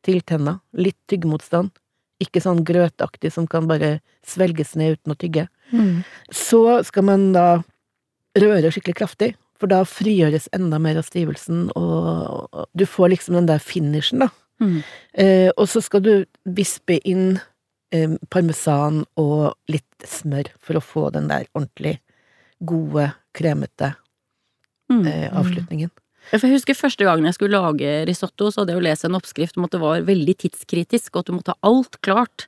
til 0.06 0.22
tenna. 0.25 0.60
Litt 0.72 0.98
tyggemotstand. 1.10 1.75
Ikke 2.22 2.40
sånn 2.40 2.62
grøtaktig 2.64 3.32
som 3.34 3.48
kan 3.50 3.66
bare 3.69 3.98
svelges 4.25 4.75
ned 4.78 4.96
uten 4.96 5.12
å 5.12 5.19
tygge. 5.20 5.49
Mm. 5.75 6.06
Så 6.32 6.62
skal 6.88 7.04
man 7.04 7.26
da 7.35 7.47
røre 8.38 8.71
skikkelig 8.73 8.97
kraftig, 9.02 9.35
for 9.61 9.73
da 9.73 9.82
frigjøres 9.88 10.49
enda 10.56 10.78
mer 10.80 11.00
av 11.00 11.06
stivelsen, 11.09 11.66
og, 11.76 12.49
og 12.52 12.66
du 12.76 12.85
får 12.88 13.12
liksom 13.14 13.38
den 13.38 13.50
der 13.50 13.62
finishen, 13.62 14.25
da. 14.25 14.30
Mm. 14.62 14.80
Eh, 15.21 15.50
og 15.52 15.66
så 15.68 15.82
skal 15.85 16.04
du 16.04 16.12
vispe 16.56 16.97
inn 17.04 17.38
eh, 17.92 18.16
parmesan 18.32 19.02
og 19.21 19.56
litt 19.68 20.09
smør 20.09 20.49
for 20.56 20.78
å 20.78 20.85
få 20.85 21.09
den 21.12 21.28
der 21.28 21.44
ordentlig 21.52 21.99
gode, 22.64 23.12
kremete 23.36 23.94
Mm. 24.90 25.02
eh, 25.10 25.30
avslutningen. 25.34 25.90
Jeg 26.30 26.40
husker 26.52 26.75
første 26.78 27.02
gangen 27.06 27.25
jeg 27.26 27.34
skulle 27.34 27.58
lage 27.58 28.04
risotto, 28.06 28.50
så 28.50 28.60
hadde 28.62 28.72
jeg 28.75 28.78
jo 28.80 28.84
lest 28.86 29.04
en 29.04 29.14
oppskrift 29.18 29.56
om 29.58 29.64
at 29.66 29.72
det 29.75 29.80
var 29.82 30.00
veldig 30.06 30.34
tidskritisk, 30.38 31.10
og 31.14 31.20
at 31.20 31.26
du 31.26 31.32
måtte 31.34 31.54
ha 31.54 31.58
alt 31.66 31.98
klart. 32.02 32.46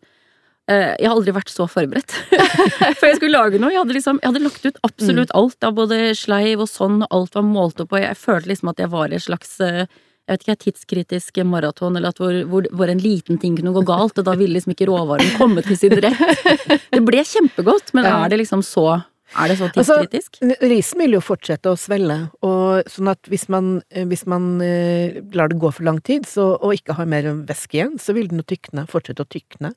Eh, 0.71 0.95
Jeg 1.01 1.09
har 1.09 1.17
aldri 1.17 1.33
vært 1.35 1.51
så 1.51 1.67
forberedt 1.67 2.11
før 3.01 3.09
jeg 3.11 3.17
skulle 3.19 3.35
lage 3.39 3.59
noe. 3.59 3.71
Jeg 3.75 3.81
hadde, 3.83 3.95
liksom, 3.99 4.21
jeg 4.23 4.31
hadde 4.31 4.45
lagt 4.45 4.67
ut 4.67 4.79
absolutt 4.87 5.31
alt 5.35 5.65
av 5.65 5.75
både 5.75 5.99
sleiv 6.15 6.61
og 6.63 6.69
sånn, 6.71 7.03
og 7.03 7.09
alt 7.11 7.35
var 7.35 7.43
målt 7.43 7.81
opp, 7.81 7.93
og 7.93 8.03
jeg 8.03 8.17
følte 8.23 8.53
liksom 8.53 8.69
at 8.71 8.79
jeg 8.85 8.91
var 8.95 9.09
i 9.11 9.19
et 9.19 9.27
slags 9.27 9.59
eh, 9.61 9.87
jeg 10.29 10.37
vet 10.37 10.43
ikke, 10.45 10.59
tidskritisk 10.69 11.39
maraton, 11.49 11.97
eller 11.97 12.11
at 12.13 12.19
hvor, 12.21 12.35
hvor, 12.47 12.67
hvor 12.71 12.89
en 12.93 12.99
liten 13.01 13.39
ting 13.41 13.57
kunne 13.57 13.73
gå 13.73 13.83
galt, 13.89 14.19
og 14.21 14.25
da 14.29 14.35
ville 14.37 14.55
liksom 14.61 14.75
ikke 14.77 14.87
råvaren 14.91 15.31
komme 15.39 15.63
til 15.65 15.75
sin 15.81 15.95
rett. 15.99 16.21
Det 16.93 17.01
ble 17.03 17.25
kjempegodt, 17.25 17.95
men 17.97 18.05
er 18.05 18.29
det 18.29 18.43
liksom 18.43 18.61
så 18.63 19.01
Er 19.37 19.51
det 19.51 19.59
så 19.59 19.69
Altså, 19.69 19.99
tidskritisk? 20.07 20.39
Risen 20.63 21.03
vil 21.03 21.17
jo 21.19 21.21
fortsette 21.25 21.73
å 21.73 21.77
svelle, 21.79 22.17
og 22.47 22.89
sånn 22.89 23.11
at 23.13 23.29
hvis 23.29 23.49
man, 23.53 23.83
eh, 23.91 24.07
hvis 24.09 24.25
man 24.31 24.57
uh, 24.63 25.19
lar 25.37 25.53
det 25.53 25.59
gå 25.61 25.71
for 25.75 25.85
lang 25.85 26.01
tid, 26.01 26.25
så, 26.27 26.55
og 26.57 26.79
ikke 26.79 26.97
har 26.97 27.11
mer 27.11 27.29
væske 27.49 27.77
igjen, 27.77 27.99
så 28.01 28.17
vil 28.17 28.31
den 28.31 28.45
tykne, 28.49 28.87
fortsette 28.89 29.27
å 29.27 29.29
tykne. 29.29 29.75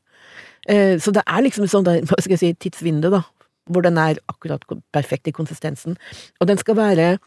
Uh, 0.70 0.96
så 1.02 1.12
det 1.12 1.26
er 1.26 1.44
liksom 1.44 1.68
et 1.68 2.08
hva 2.10 2.22
skal 2.22 2.38
jeg 2.38 2.44
si, 2.44 2.54
tidsvindu, 2.68 3.10
da, 3.12 3.26
hvor 3.72 3.84
den 3.84 4.00
er 4.00 4.22
akkurat 4.32 4.64
perfekt 4.96 5.28
i 5.28 5.36
konsistensen. 5.36 6.00
Og 6.40 6.48
den 6.48 6.62
skal 6.62 6.80
være 6.80 7.18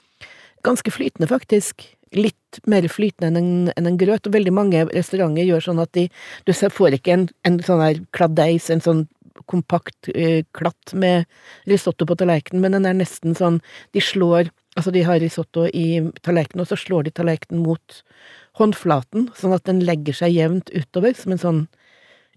ganske 0.64 0.90
flytende, 0.90 1.28
faktisk. 1.28 1.84
Litt 2.14 2.60
mer 2.70 2.86
flytende 2.88 3.32
enn 3.32 3.38
en, 3.40 3.72
enn 3.74 3.90
en 3.90 3.98
grøt, 4.00 4.26
og 4.26 4.36
veldig 4.36 4.52
mange 4.54 4.84
restauranter 4.94 5.44
gjør 5.48 5.64
sånn 5.66 5.82
at 5.82 5.92
de 5.96 6.08
Du 6.46 6.52
får 6.54 6.96
ikke 6.96 7.12
en, 7.12 7.28
en 7.44 7.58
sånn 7.60 7.82
her 7.82 8.00
kladeis, 8.16 8.70
en 8.70 8.84
sånn 8.84 9.04
kompakt 9.50 10.10
eh, 10.14 10.44
klatt 10.56 10.94
med 10.94 11.28
risotto 11.70 12.06
på 12.08 12.16
tallerkenen, 12.18 12.62
men 12.64 12.76
den 12.76 12.88
er 12.88 12.98
nesten 12.98 13.36
sånn 13.38 13.60
De 13.94 14.02
slår 14.04 14.52
Altså, 14.74 14.90
de 14.90 15.04
har 15.06 15.20
risotto 15.22 15.68
i 15.70 16.00
tallerkenen, 16.26 16.64
og 16.64 16.66
så 16.66 16.74
slår 16.74 17.04
de 17.06 17.12
tallerkenen 17.14 17.60
mot 17.62 18.00
håndflaten, 18.58 19.28
sånn 19.38 19.54
at 19.54 19.68
den 19.68 19.84
legger 19.86 20.16
seg 20.18 20.34
jevnt 20.34 20.72
utover, 20.74 21.14
som 21.14 21.34
en 21.34 21.42
sånn 21.42 21.60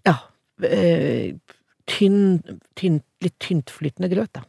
Ja, 0.06 0.14
eh, 0.62 1.34
tynn, 1.90 2.38
tynn, 2.78 3.00
litt 3.24 3.34
tyntflytende 3.42 4.10
grøt, 4.12 4.30
da. 4.38 4.44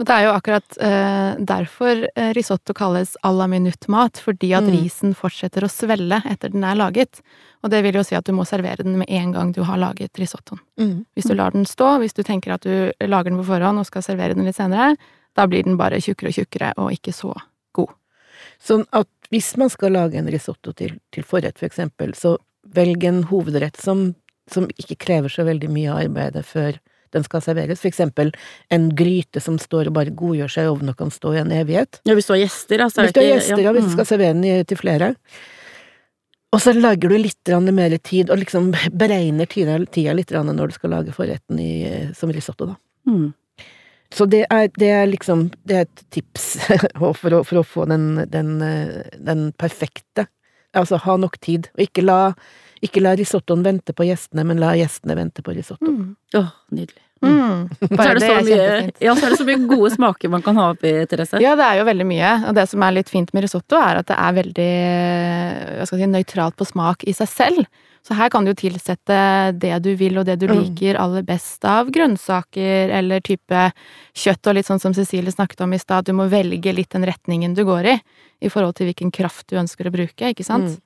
Og 0.00 0.06
det 0.08 0.14
er 0.16 0.24
jo 0.24 0.30
akkurat 0.32 0.76
eh, 0.82 1.34
derfor 1.46 2.06
eh, 2.16 2.30
risotto 2.34 2.72
kalles 2.74 3.12
à 3.22 3.30
la 3.36 3.46
minutt-mat, 3.46 4.18
fordi 4.24 4.52
at 4.56 4.64
Mm. 4.64 4.72
risen 4.82 5.14
fortsetter 5.14 5.62
å 5.62 5.70
svelle 5.70 6.22
etter 6.26 6.50
den 6.50 6.64
er 6.64 6.74
laget. 6.74 7.20
Og 7.62 7.70
det 7.70 7.82
vil 7.84 7.94
jo 7.94 8.02
si 8.02 8.16
at 8.16 8.24
du 8.24 8.32
må 8.32 8.46
servere 8.48 8.82
den 8.82 8.96
med 8.98 9.06
en 9.10 9.32
gang 9.32 9.52
du 9.52 9.62
har 9.62 9.78
laget 9.78 10.10
risottoen. 10.18 10.58
Hvis 11.14 11.28
du 11.28 11.34
lar 11.34 11.52
den 11.52 11.64
stå, 11.68 11.98
hvis 12.00 12.14
du 12.14 12.22
tenker 12.22 12.54
at 12.54 12.62
du 12.62 12.90
lager 13.06 13.30
den 13.30 13.38
på 13.38 13.46
forhånd 13.46 13.78
og 13.78 13.86
skal 13.86 14.02
servere 14.02 14.34
den 14.34 14.44
litt 14.48 14.56
senere, 14.56 14.96
da 15.36 15.46
blir 15.46 15.62
den 15.64 15.76
bare 15.76 16.00
tjukkere 16.00 16.28
og 16.32 16.34
tjukkere 16.40 16.72
og 16.78 16.90
ikke 16.92 17.12
så 17.12 17.34
god. 17.74 17.92
Sånn 18.60 18.86
at 18.92 19.08
hvis 19.30 19.56
man 19.56 19.68
skal 19.70 19.92
lage 19.92 20.18
en 20.18 20.26
risotto 20.28 20.72
til, 20.74 20.98
til 21.12 21.22
forrett, 21.22 21.58
for 21.58 21.66
eksempel, 21.68 22.14
så 22.14 22.38
velg 22.74 23.04
en 23.04 23.22
hovedrett 23.24 23.76
som, 23.80 24.14
som 24.50 24.66
ikke 24.76 24.96
krever 24.98 25.28
så 25.28 25.44
veldig 25.46 25.70
mye 25.70 25.94
arbeid 26.06 26.42
før 26.44 26.80
den 27.16 27.24
skal 27.26 27.44
serveres. 27.44 27.80
For 27.82 27.90
eksempel 27.90 28.32
en 28.72 28.90
gryte 28.98 29.42
som 29.44 29.58
står 29.60 29.90
og 29.90 29.96
bare 29.98 30.14
godgjør 30.16 30.52
seg 30.52 30.68
i 30.68 30.72
ovnen 30.72 30.92
og 30.94 31.00
kan 31.00 31.12
stå 31.14 31.34
i 31.36 31.42
en 31.42 31.54
evighet. 31.54 32.00
Ja, 32.08 32.16
hvis 32.18 32.30
du 32.30 32.36
har 32.36 32.42
gjester, 32.44 32.82
da, 32.82 32.88
så 32.90 33.02
er 33.02 33.10
Hvis 33.10 33.16
du 33.16 33.22
har 33.22 33.30
gjester, 33.32 33.64
ja, 33.66 33.74
hvis 33.76 33.90
du 33.90 33.96
skal 33.96 34.08
servere 34.14 34.38
den 34.38 34.70
til 34.70 34.80
flere. 34.80 35.12
Og 36.52 36.60
så 36.60 36.74
lager 36.76 37.08
du 37.08 37.16
litt 37.16 37.52
mer 37.72 37.94
tid, 37.98 38.30
og 38.30 38.42
liksom 38.42 38.72
beregner 38.92 39.48
tida, 39.48 39.78
tida 39.88 40.12
litt 40.12 40.32
når 40.32 40.68
du 40.68 40.74
skal 40.76 40.92
lage 40.98 41.14
forretten 41.16 41.60
i, 41.60 41.72
som 42.16 42.32
risotto, 42.32 42.74
da. 42.74 42.76
Mm. 43.08 43.30
Så 44.12 44.26
det 44.28 44.42
er, 44.52 44.68
det 44.76 44.88
er 44.92 45.06
liksom 45.08 45.46
Det 45.64 45.76
er 45.76 45.86
et 45.88 46.02
tips 46.12 46.44
for, 47.00 47.32
å, 47.32 47.40
for 47.48 47.62
å 47.62 47.64
få 47.64 47.86
den, 47.88 48.26
den, 48.30 48.58
den 49.16 49.46
perfekte 49.58 50.26
Altså 50.76 51.00
ha 51.04 51.16
nok 51.20 51.38
tid, 51.44 51.66
og 51.76 51.82
ikke 51.84 52.04
la, 52.04 52.18
ikke 52.82 53.02
la 53.04 53.14
risottoen 53.18 53.62
vente 53.64 53.94
på 53.94 54.04
gjestene, 54.08 54.44
men 54.48 54.58
la 54.62 54.72
gjestene 54.78 55.14
vente 55.18 55.42
på 55.46 55.54
risotto. 55.54 55.86
Mm. 55.86 56.12
Åh, 56.38 56.52
nydelig. 56.74 57.02
Mm. 57.22 57.68
Så 57.78 57.86
er, 58.02 58.16
det 58.18 58.18
det 58.18 58.26
så 58.26 58.32
er 58.34 58.42
mye, 58.42 58.56
kjempefint. 58.58 58.96
ja, 59.06 59.12
så 59.14 59.26
er 59.26 59.30
det 59.30 59.36
så 59.38 59.44
mye 59.46 59.66
gode 59.70 59.90
smaker 59.94 60.30
man 60.32 60.42
kan 60.42 60.56
ha 60.58 60.64
oppi, 60.72 60.90
Therese. 61.06 61.38
Ja, 61.44 61.52
det 61.54 61.68
er 61.68 61.78
jo 61.78 61.84
veldig 61.86 62.06
mye. 62.08 62.32
Og 62.50 62.56
det 62.58 62.64
som 62.72 62.82
er 62.82 62.96
litt 62.96 63.12
fint 63.12 63.30
med 63.36 63.44
risotto, 63.46 63.78
er 63.78 64.00
at 64.00 64.08
det 64.10 64.16
er 64.18 64.34
veldig 64.40 65.86
si, 65.86 66.08
nøytralt 66.10 66.58
på 66.58 66.66
smak 66.66 67.06
i 67.06 67.14
seg 67.14 67.30
selv. 67.30 67.70
Så 68.02 68.16
her 68.18 68.32
kan 68.34 68.42
du 68.42 68.50
jo 68.50 68.58
tilsette 68.58 69.16
det 69.62 69.76
du 69.84 69.92
vil 69.94 70.18
og 70.18 70.26
det 70.26 70.40
du 70.40 70.48
Mm. 70.48 70.56
liker 70.58 70.98
aller 70.98 71.22
best 71.22 71.62
av 71.64 71.86
grønnsaker 71.94 72.90
eller 72.90 73.20
type 73.22 73.72
kjøtt, 74.18 74.46
og 74.50 74.54
litt 74.58 74.66
sånn 74.66 74.80
som 74.82 74.92
Cecilie 74.92 75.30
snakket 75.30 75.60
om 75.62 75.72
i 75.72 75.78
stad, 75.78 76.04
du 76.04 76.12
må 76.12 76.26
velge 76.28 76.74
litt 76.74 76.90
den 76.90 77.06
retningen 77.06 77.54
du 77.54 77.62
går 77.64 77.86
i, 77.86 78.00
i 78.42 78.48
forhold 78.50 78.74
til 78.74 78.90
hvilken 78.90 79.12
kraft 79.14 79.46
du 79.46 79.56
ønsker 79.56 79.86
å 79.86 79.94
bruke, 79.94 80.32
ikke 80.34 80.42
sant? 80.44 80.74
Mm. 80.74 80.80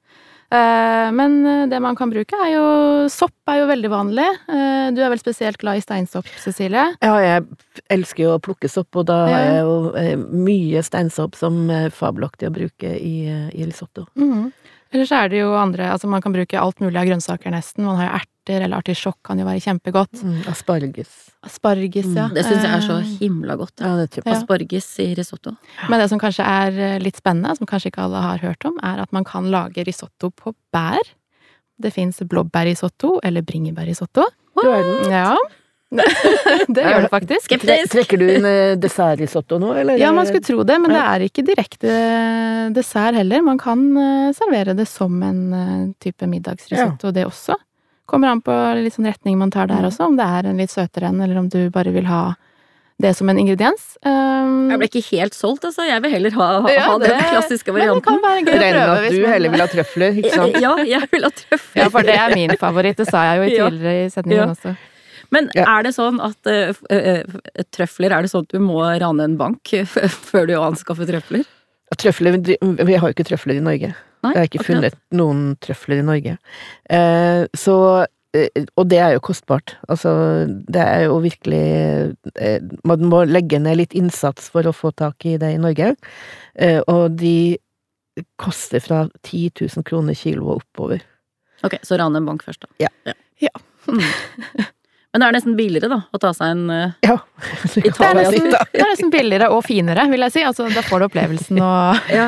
Eh, 0.50 1.08
Men 1.12 1.46
eh, 1.46 1.64
det 1.70 1.80
man 1.82 1.96
kan 1.98 2.10
bruke 2.12 2.38
er 2.38 2.52
jo 2.54 2.66
Sopp 3.10 3.34
er 3.50 3.60
jo 3.62 3.66
veldig 3.70 3.90
vanlig. 3.90 4.26
Eh, 4.48 4.90
Du 4.94 5.00
er 5.02 5.10
vel 5.10 5.18
spesielt 5.22 5.58
glad 5.58 5.80
i 5.80 5.82
steinsopp, 5.84 6.26
Cecilie? 6.42 6.84
Ja, 7.02 7.16
jeg 7.22 7.46
elsker 7.90 8.22
jo 8.24 8.34
å 8.36 8.42
plukke 8.42 8.70
sopp, 8.70 8.94
og 8.96 9.06
da 9.10 9.18
har 9.26 9.42
jeg 9.42 9.64
jo 9.66 10.16
mye 10.46 10.82
steinsopp 10.86 11.34
som 11.38 11.68
er 11.70 11.90
fabelaktig 11.94 12.48
å 12.48 12.54
bruke 12.54 12.94
i, 12.98 13.26
i 13.52 13.66
risotto. 13.66 14.06
Mhm. 14.14 14.52
Eller 14.96 15.08
så 15.08 15.18
er 15.20 15.28
det 15.32 15.42
jo 15.42 15.50
andre 15.60 15.90
Altså 15.92 16.08
man 16.08 16.22
kan 16.24 16.32
bruke 16.32 16.56
alt 16.56 16.80
mulig 16.80 16.96
av 16.96 17.04
grønnsaker 17.10 17.52
nesten. 17.52 17.84
Man 17.84 17.98
har 18.00 18.06
jo 18.08 18.14
erter, 18.22 18.62
eller 18.64 18.78
artisjokk 18.80 19.18
kan 19.26 19.40
jo 19.42 19.44
være 19.44 19.60
kjempegodt. 19.60 20.22
Mm, 20.24 20.38
asparges. 20.48 21.10
Asparges, 21.44 22.08
ja. 22.16 22.28
Det 22.32 22.46
syns 22.46 22.64
jeg 22.64 22.72
er 22.72 22.84
så 22.86 22.96
Eh, 23.02 23.10
himla 23.20 23.56
godt. 23.60 23.74
Ja, 23.84 23.92
det 24.00 24.22
Ja. 24.24 24.32
Asparges 24.32 24.88
i 25.04 25.10
risotto. 25.18 25.52
Men 25.90 26.00
det 26.00 26.08
som 26.08 26.18
kanskje 26.22 26.46
er 26.46 26.78
eh, 26.78 26.98
litt 27.02 27.20
spennende, 27.20 27.52
som 27.58 27.68
kanskje 27.68 27.92
ikke 27.92 28.06
alle 28.06 28.22
har 28.24 28.38
hørt 28.38 28.64
om, 28.64 28.78
er 28.82 29.02
at 29.02 29.12
man 29.12 29.24
kan 29.24 29.50
lage 29.50 29.84
risotto 29.84 30.30
på 30.30 30.54
bær. 30.72 31.02
Det 31.78 31.92
fins 31.92 32.18
blåbærrisotto 32.24 33.20
eller 33.22 33.42
bringebærrisotto. 33.42 34.24
Du 34.56 34.70
er 34.70 34.82
den. 34.82 35.10
Ja. 35.12 35.36
det 36.76 36.84
gjør 36.86 37.04
det 37.06 37.10
faktisk. 37.12 37.44
Skeptisk! 37.48 37.92
Trekker 37.92 38.20
du 38.22 38.26
inn 38.36 38.48
eh, 38.48 38.74
dessertrisotto 38.80 39.58
nå, 39.62 39.74
eller? 39.80 39.98
Ja, 40.00 40.12
man 40.16 40.26
skulle 40.28 40.44
tro 40.46 40.62
det, 40.66 40.78
men 40.82 40.92
det 40.94 41.02
er 41.02 41.26
ikke 41.28 41.44
direkte 41.46 41.98
dessert 42.76 43.14
heller. 43.18 43.42
Man 43.46 43.58
kan 43.62 43.84
eh, 43.96 44.32
servere 44.36 44.74
det 44.78 44.88
som 44.90 45.20
en 45.22 45.40
eh, 45.52 45.84
type 46.02 46.26
middagsrisotto, 46.30 47.12
det 47.16 47.26
også. 47.28 47.56
Kommer 48.06 48.30
an 48.30 48.40
på 48.46 48.54
litt 48.78 48.94
sånn 48.94 49.08
retning 49.10 49.38
man 49.40 49.50
tar 49.50 49.66
der 49.66 49.82
Mm. 49.82 49.88
også, 49.90 50.06
om 50.06 50.16
det 50.18 50.26
er 50.26 50.46
en 50.52 50.60
litt 50.62 50.70
søtere 50.70 51.08
en, 51.10 51.20
eller 51.24 51.38
om 51.40 51.48
du 51.50 51.64
bare 51.74 51.90
vil 51.94 52.06
ha 52.06 52.34
det 53.02 53.10
som 53.18 53.28
en 53.28 53.36
ingrediens. 53.36 53.82
Um, 54.06 54.70
Jeg 54.70 54.78
ble 54.80 54.86
ikke 54.88 55.02
helt 55.10 55.34
solgt, 55.36 55.66
altså. 55.68 55.84
Jeg 55.84 56.00
vil 56.00 56.14
heller 56.14 56.32
ha, 56.38 56.46
ha, 56.64 56.70
Ja, 56.72 56.84
ha 56.86 56.94
den 57.02 57.10
det- 57.10 57.26
klassiske 57.28 57.74
men 57.74 57.82
det 57.82 57.88
varianten. 57.90 58.22
Jeg 58.22 58.46
å 58.46 58.60
regner 58.62 58.78
med 58.78 58.94
at 58.94 59.10
du 59.12 59.20
man 59.20 59.32
heller 59.34 59.50
vil 59.52 59.60
ha 59.60 59.66
trøfler, 59.74 60.16
ikke 60.22 60.30
sant? 60.38 60.56
Ja, 60.62 60.70
jeg 60.80 61.08
vil 61.12 61.26
ha 61.26 61.30
trøfler. 61.42 61.82
Ja, 61.82 61.88
for 61.92 62.02
det 62.08 62.14
er 62.16 62.34
min 62.38 62.54
favoritt, 62.56 62.96
det 63.02 63.08
sa 63.10 63.24
jeg 63.26 63.36
jo 63.42 63.44
i 63.50 63.56
tidligere 63.58 64.06
i 64.06 64.08
setningen 64.14 64.38
Ja. 64.40 64.54
også. 64.54 64.76
Men 65.34 65.50
Ja. 65.54 65.64
er 65.78 65.82
det 65.86 65.94
sånn 65.96 66.20
at 66.22 66.38
uh, 66.46 66.72
eh, 66.90 67.22
trøfler 67.74 68.12
Er 68.14 68.22
det 68.22 68.30
sånn 68.30 68.44
at 68.46 68.52
du 68.54 68.60
må 68.62 68.78
rane 68.82 69.24
en 69.24 69.36
bank 69.40 69.72
før 70.30 70.46
du 70.46 70.54
anskaffer 70.60 71.08
trøfler? 71.08 71.44
Trøfler, 71.96 72.36
vi 72.42 72.94
har 72.98 73.08
jo 73.08 73.14
ikke 73.14 73.28
trøfler 73.28 73.60
i 73.60 73.62
Norge. 73.62 73.92
Nei, 74.24 74.32
Jeg 74.32 74.38
har 74.40 74.48
ikke 74.48 74.60
akkurat. 74.60 74.66
funnet 74.66 74.96
noen 75.14 75.42
trøfler 75.62 76.00
i 76.02 76.06
Norge. 76.06 76.36
Uh, 76.90 77.46
så 77.54 77.76
Og 78.76 78.84
det 78.90 78.98
er 79.00 79.14
jo 79.14 79.20
kostbart. 79.24 79.76
Altså, 79.88 80.10
det 80.68 80.82
er 80.82 81.06
jo 81.06 81.14
virkelig 81.24 82.16
Man 82.84 83.06
må 83.08 83.22
legge 83.24 83.58
ned 83.62 83.78
litt 83.78 83.94
innsats 83.96 84.50
for 84.52 84.66
å 84.68 84.74
få 84.76 84.90
tak 84.92 85.24
i 85.24 85.38
det 85.40 85.54
i 85.54 85.60
Norge. 85.62 85.94
Eh, 86.54 86.82
og 86.86 87.16
de 87.16 87.56
koster 88.36 88.80
fra 88.84 89.06
10 89.22 89.50
000 89.76 89.84
kroner 89.88 90.14
kilo 90.14 90.50
og 90.50 90.60
oppover. 90.60 91.00
Ok, 91.64 91.78
så 91.82 91.96
rane 91.96 92.20
en 92.20 92.28
bank 92.28 92.44
først, 92.44 92.66
da. 92.66 92.88
Ja. 92.88 93.16
Ja. 93.40 93.54
Mm. 93.86 94.02
Men 95.12 95.22
det 95.22 95.26
er 95.28 95.34
nesten 95.38 95.54
billigere, 95.56 95.88
da, 95.88 95.98
å 96.12 96.18
ta 96.20 96.32
seg 96.36 96.50
en 96.52 96.64
uh, 96.68 96.96
Ja. 97.06 97.14
Kan 97.16 97.70
Det 97.72 97.92
er, 97.92 98.18
nesten, 98.18 98.50
det 98.52 98.82
er 98.82 98.90
nesten 98.90 99.12
billigere 99.14 99.48
og 99.54 99.62
finere, 99.64 100.04
vil 100.10 100.26
jeg 100.26 100.34
si. 100.34 100.42
Altså, 100.44 100.66
da 100.74 100.82
får 100.84 101.00
du 101.00 101.06
opplevelsen 101.08 101.62
og 101.62 102.02
ja, 102.18 102.26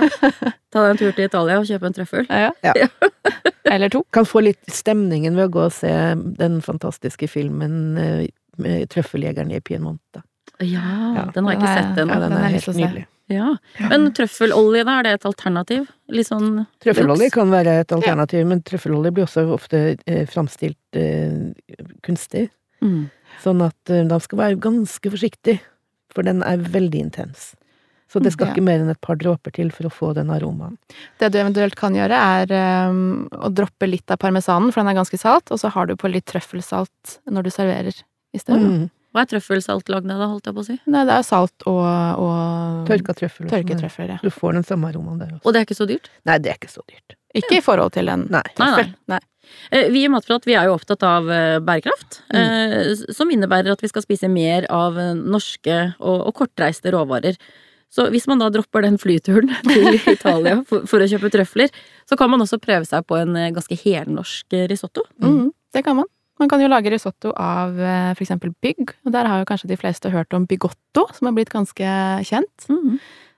Ta 0.73 0.85
deg 0.85 0.95
en 0.95 1.01
tur 1.01 1.13
til 1.17 1.27
Italia 1.27 1.59
og 1.61 1.69
kjøpe 1.69 1.89
en 1.91 1.99
trøffel. 1.99 2.27
ja. 2.29 2.53
Ja. 2.65 2.89
Eller 3.69 3.93
to. 3.93 4.01
Kan 4.17 4.25
få 4.25 4.41
litt 4.47 4.73
stemningen 4.73 5.37
ved 5.37 5.51
å 5.51 5.53
gå 5.53 5.67
og 5.67 5.75
se 5.77 5.93
den 6.39 6.63
fantastiske 6.65 7.29
filmen 7.29 7.99
eh, 8.01 8.27
med 8.57 8.89
Trøffeljegeren 8.93 9.53
i 9.53 9.61
Piemonte. 9.61 10.23
Ja, 10.59 11.13
Ja, 11.15 11.25
den 11.35 11.45
har 11.47 11.55
jeg 11.55 11.61
ikke 11.61 11.75
sett 11.75 11.85
sett 11.85 11.99
Ja, 11.99 12.03
ennå. 12.03 12.21
den 12.23 12.33
den 12.33 12.39
er 12.41 12.55
helt 12.55 12.69
nydelig. 12.79 13.07
Ja. 13.29 13.49
Men 13.91 14.07
trøffelolje, 14.17 14.85
da, 14.89 14.95
er 14.99 15.05
det 15.05 15.11
et 15.19 15.27
alternativ? 15.29 15.89
Litt 16.17 16.31
sånn 16.31 16.63
Trøffelolje 16.81 17.29
kan 17.35 17.51
være 17.53 17.75
et 17.83 17.93
alternativ, 17.93 18.47
men 18.49 18.63
trøffelolje 18.65 19.13
blir 19.13 19.27
også 19.27 19.45
ofte 19.53 19.83
eh, 20.09 20.25
framstilt 20.33 20.97
eh, 20.97 21.53
kunstig. 22.07 22.49
Mm. 22.85 23.07
Sånn 23.43 23.63
at 23.63 23.93
eh, 23.93 24.07
da 24.09 24.19
skal 24.23 24.41
være 24.41 24.61
ganske 24.63 25.13
forsiktig, 25.13 25.59
for 26.15 26.27
den 26.27 26.43
er 26.47 26.63
veldig 26.65 27.05
intens. 27.07 27.53
Så 28.09 28.23
det 28.25 28.33
skal 28.33 28.49
okay. 28.49 28.57
ikke 28.57 28.65
mer 28.65 28.81
enn 28.81 28.89
et 28.89 29.01
par 29.05 29.19
dråper 29.21 29.53
til 29.53 29.69
for 29.75 29.85
å 29.85 29.93
få 29.93 30.13
den 30.17 30.31
aromaen. 30.33 30.79
Det 31.21 31.29
du 31.29 31.37
eventuelt 31.43 31.77
kan 31.77 31.97
gjøre, 31.97 32.17
er 32.17 32.89
um, 32.89 33.27
å 33.37 33.51
droppe 33.53 33.89
litt 33.89 34.09
av 34.09 34.21
parmesanen, 34.23 34.73
for 34.73 34.81
den 34.81 34.95
er 34.95 34.97
ganske 34.97 35.21
salt, 35.21 35.53
og 35.53 35.61
så 35.61 35.69
har 35.75 35.91
du 35.91 35.93
på 36.01 36.09
litt 36.09 36.25
trøffelsalt 36.31 37.19
når 37.29 37.47
du 37.47 37.53
serverer 37.53 38.01
i 38.33 38.41
stedet. 38.41 38.65
Mm. 38.65 38.87
Hva 39.19 39.25
er 39.25 39.31
trøffelsalt 39.33 39.89
lagd 39.91 40.11
av, 40.15 40.21
da, 40.23 40.27
holdt 40.31 40.47
jeg 40.47 40.55
på 40.55 40.63
å 40.63 40.67
si? 40.69 40.77
Nei, 40.87 41.01
det 41.09 41.15
er 41.19 41.25
salt 41.27 41.65
og, 41.67 41.81
og 42.23 42.85
Tørka 42.87 43.17
trøffel. 43.19 43.49
sånn, 43.49 43.51
tørket 43.51 43.73
ja. 43.75 43.79
trøffel, 43.81 44.13
ja. 44.15 44.19
Du 44.23 44.31
får 44.31 44.55
den 44.55 44.67
samme 44.69 44.93
aromaen 44.93 45.19
der 45.19 45.33
også. 45.33 45.43
Og 45.43 45.57
det 45.57 45.59
er 45.59 45.67
ikke 45.67 45.77
så 45.81 45.87
dyrt? 45.91 46.07
Nei, 46.29 46.37
det 46.45 46.53
er 46.53 46.61
ikke 46.61 46.71
så 46.71 46.85
dyrt. 46.87 47.17
Ikke 47.43 47.59
i 47.59 47.65
forhold 47.65 47.97
til 47.99 48.13
en 48.13 48.29
Nei. 48.31 48.45
Nei, 48.47 48.55
nei. 48.63 48.69
trøffel. 48.77 48.93
Nei. 49.11 49.21
Eh, 49.75 49.89
Vi 49.91 50.05
i 50.07 50.11
Matprat 50.13 50.47
vi 50.47 50.55
er 50.55 50.69
jo 50.71 50.77
opptatt 50.79 51.03
av 51.09 51.27
eh, 51.35 51.59
bærekraft, 51.67 52.21
mm. 52.31 53.15
som 53.19 53.35
innebærer 53.35 53.75
at 53.75 53.83
vi 53.83 53.91
skal 53.91 54.07
spise 54.07 54.31
mer 54.31 54.69
av 54.71 55.01
eh, 55.03 55.17
norske 55.19 55.81
og, 55.99 56.29
og 56.29 56.37
kortreiste 56.39 56.95
råvarer. 56.95 57.41
Så 57.91 58.07
hvis 58.13 58.29
man 58.29 58.41
da 58.43 58.51
dropper 58.53 58.85
den 58.85 58.99
flyturen 59.01 59.51
til 59.67 59.99
Italia 60.13 60.61
for, 60.69 60.85
for 60.89 61.03
å 61.03 61.09
kjøpe 61.09 61.33
trøfler, 61.33 61.73
så 62.09 62.19
kan 62.21 62.31
man 62.31 62.45
også 62.45 62.61
prøve 62.63 62.87
seg 62.87 63.07
på 63.09 63.19
en 63.19 63.35
eh, 63.41 63.51
ganske 63.57 63.83
helnorsk 63.83 64.55
eh, 64.55 64.69
risotto. 64.71 65.07
Mm. 65.25 65.49
det 65.75 65.85
kan 65.87 65.99
man. 66.03 66.09
Man 66.39 66.49
kan 66.49 66.61
jo 66.63 66.69
lage 66.71 66.91
risotto 66.93 67.33
av 67.37 67.75
f.eks. 67.79 68.19
for 68.19 68.25
eksempel 68.27 68.53
bygg, 68.63 68.93
og 69.07 69.13
der 69.13 69.27
har 69.27 69.41
jo 69.41 69.49
kanskje 69.49 69.69
de 69.69 69.77
fleste 69.81 70.11
hørt 70.11 70.33
om 70.35 70.47
bigotto, 70.47 71.07
som 71.15 71.27
har 71.27 71.35
blitt 71.35 71.51
ganske 71.51 71.89
kjent. 72.25 72.69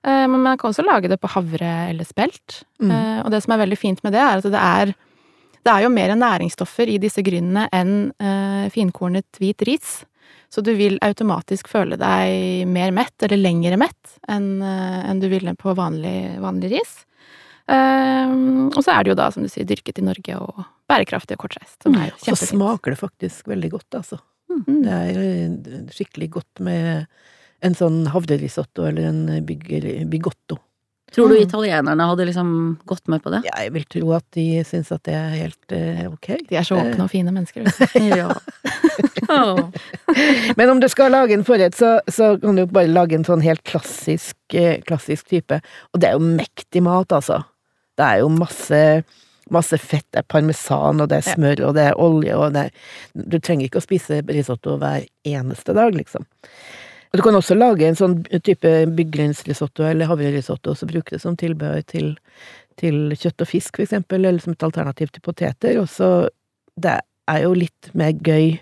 Eh, 0.04 0.26
Men 0.28 0.40
man 0.42 0.56
kan 0.58 0.70
også 0.70 0.84
lage 0.84 1.08
det 1.08 1.20
på 1.20 1.28
havre 1.28 1.90
eller 1.90 2.04
spelt. 2.04 2.62
Mm. 2.80 2.90
Eh, 2.90 3.22
Og 3.24 3.30
det 3.30 3.42
som 3.42 3.52
er 3.52 3.64
veldig 3.66 3.78
fint 3.78 4.02
med 4.04 4.12
det, 4.12 4.20
er 4.20 4.36
at 4.38 4.44
det 4.44 4.54
er 4.54 4.94
det 5.62 5.68
er 5.74 5.82
jo 5.84 5.90
mer 5.92 6.08
næringsstoffer 6.16 6.88
i 6.88 6.96
disse 6.98 7.20
grynene 7.20 7.66
enn 7.70 8.12
eh, 8.18 8.70
finkornet 8.72 9.26
hvit 9.38 9.60
ris. 9.68 10.06
Så 10.48 10.62
du 10.64 10.72
vil 10.74 10.96
automatisk 11.04 11.68
føle 11.68 11.98
deg 12.00 12.66
mer 12.66 12.90
mett, 12.96 13.12
eller 13.22 13.36
lengre 13.36 13.76
mett, 13.76 14.14
enn 14.26 14.62
eh, 14.62 15.10
enn 15.10 15.20
du 15.20 15.28
ville 15.28 15.52
på 15.60 15.74
vanlig, 15.76 16.40
vanlig 16.40 16.70
ris. 16.78 17.04
Eh, 17.70 18.32
og 18.70 18.80
så 18.82 18.94
er 18.94 19.04
det 19.04 19.12
jo 19.12 19.18
da, 19.20 19.28
som 19.34 19.44
du 19.46 19.50
sier, 19.52 19.68
dyrket 19.68 20.00
i 20.02 20.06
Norge 20.06 20.38
og 20.40 20.64
bærekraftig 20.90 21.36
og 21.38 21.44
kortreist, 21.44 21.76
som 21.84 21.94
er 21.98 22.14
Så 22.22 22.34
smaker 22.38 22.94
det 22.94 23.00
faktisk 23.00 23.50
veldig 23.50 23.70
godt, 23.76 24.00
altså. 24.00 24.18
Mm. 24.50 24.80
Det 24.82 24.96
er 24.96 25.20
eh, 25.22 25.84
skikkelig 25.94 26.30
godt 26.40 26.64
med 26.66 27.06
en 27.62 27.76
sånn 27.76 28.02
havrerisotto 28.10 28.88
eller 28.88 29.10
en 29.12 29.46
bigotto. 29.46 30.58
Tror 31.10 31.28
du 31.28 31.34
Mm. 31.34 31.42
italienerne 31.42 32.06
hadde 32.06 32.26
liksom 32.26 32.78
gått 32.86 33.08
med 33.08 33.22
på 33.22 33.30
det? 33.30 33.42
Jeg 33.44 33.72
vil 33.72 33.84
tro 33.84 34.12
at 34.14 34.24
de 34.30 34.62
syns 34.62 34.92
at 34.94 35.02
det 35.02 35.14
er 35.14 35.30
helt 35.42 35.72
eh, 35.74 36.06
ok. 36.06 36.28
De 36.48 36.56
er 36.56 36.62
så 36.62 36.78
åpne 36.78 37.02
og 37.02 37.10
fine 37.10 37.32
mennesker. 37.34 37.64
vet 37.66 37.78
du. 37.94 38.10
Ja. 39.30 39.70
Men 40.56 40.70
om 40.70 40.80
du 40.80 40.88
skal 40.88 41.10
lage 41.12 41.34
en 41.34 41.44
forrett, 41.44 41.74
så, 41.74 42.00
så, 42.10 42.36
kan 42.40 42.56
du 42.58 42.66
bare 42.66 42.90
lage 42.90 43.14
en 43.16 43.24
sånn 43.24 43.42
helt 43.42 43.62
klassisk, 43.64 44.36
eh, 44.54 44.80
klassisk 44.86 45.30
type. 45.30 45.60
Og 45.94 46.00
det 46.02 46.10
er 46.10 46.18
jo 46.18 46.22
mektig 46.24 46.82
mat, 46.82 47.10
altså. 47.14 47.42
Det 48.00 48.06
er 48.06 48.22
jo 48.22 48.30
masse, 48.32 48.82
masse 49.52 49.78
fett. 49.78 50.06
Det 50.08 50.22
er 50.22 50.28
parmesan, 50.32 51.02
og 51.04 51.10
det 51.12 51.20
er 51.20 51.34
smør, 51.34 51.66
og 51.68 51.74
det 51.76 51.88
er 51.90 52.00
olje, 52.00 52.36
og 52.36 52.54
det 52.56 52.68
er 52.68 53.26
Du 53.30 53.38
trenger 53.38 53.68
ikke 53.68 53.82
å 53.82 53.84
spise 53.84 54.22
risotto 54.28 54.78
hver 54.80 55.04
eneste 55.28 55.76
dag, 55.76 55.92
liksom. 55.96 56.24
Du 57.10 57.22
kan 57.22 57.34
også 57.34 57.56
lage 57.58 57.88
en 57.88 57.98
sånn 57.98 58.20
type 58.46 58.70
byggrynsrisotto 58.94 59.82
eller 59.88 60.06
havrerisotto, 60.06 60.72
og 60.72 60.78
så 60.78 60.86
bruke 60.86 61.16
det 61.16 61.22
som 61.24 61.36
tilbehør 61.38 61.82
til, 61.90 62.12
til 62.78 63.16
kjøtt 63.18 63.42
og 63.42 63.50
fisk, 63.50 63.80
for 63.80 63.86
eksempel, 63.86 64.22
eller 64.22 64.38
som 64.42 64.54
et 64.54 64.66
alternativ 64.66 65.10
til 65.10 65.24
poteter. 65.26 65.80
Og 65.82 65.90
så 65.90 66.30
Det 66.80 67.00
er 67.28 67.42
jo 67.42 67.50
litt 67.52 67.90
mer 67.98 68.12
gøy 68.14 68.60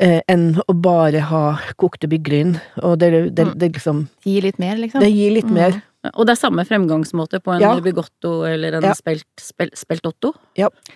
eh, 0.00 0.20
enn 0.28 0.58
å 0.66 0.74
bare 0.74 1.22
ha 1.30 1.44
kokte 1.78 2.10
byggryn, 2.10 2.58
og 2.82 2.98
det, 2.98 3.10
det, 3.38 3.46
det, 3.54 3.70
liksom 3.78 4.08
Det 4.24 4.34
gir 4.34 4.48
litt 4.48 4.58
mer, 4.58 4.76
liksom? 4.82 5.00
Det 5.00 5.12
gir 5.14 5.36
litt 5.38 5.50
mer. 5.50 5.78
Og 6.12 6.26
det 6.28 6.34
er 6.34 6.40
samme 6.40 6.64
fremgangsmåte 6.68 7.40
på 7.40 7.54
en 7.54 7.60
Ja. 7.64 7.72
bigotto 7.80 8.44
eller 8.44 8.74
en 8.76 8.82
Ja. 8.90 8.92
spelt, 8.94 9.24
spel, 9.40 9.70
speltotto? 9.72 10.34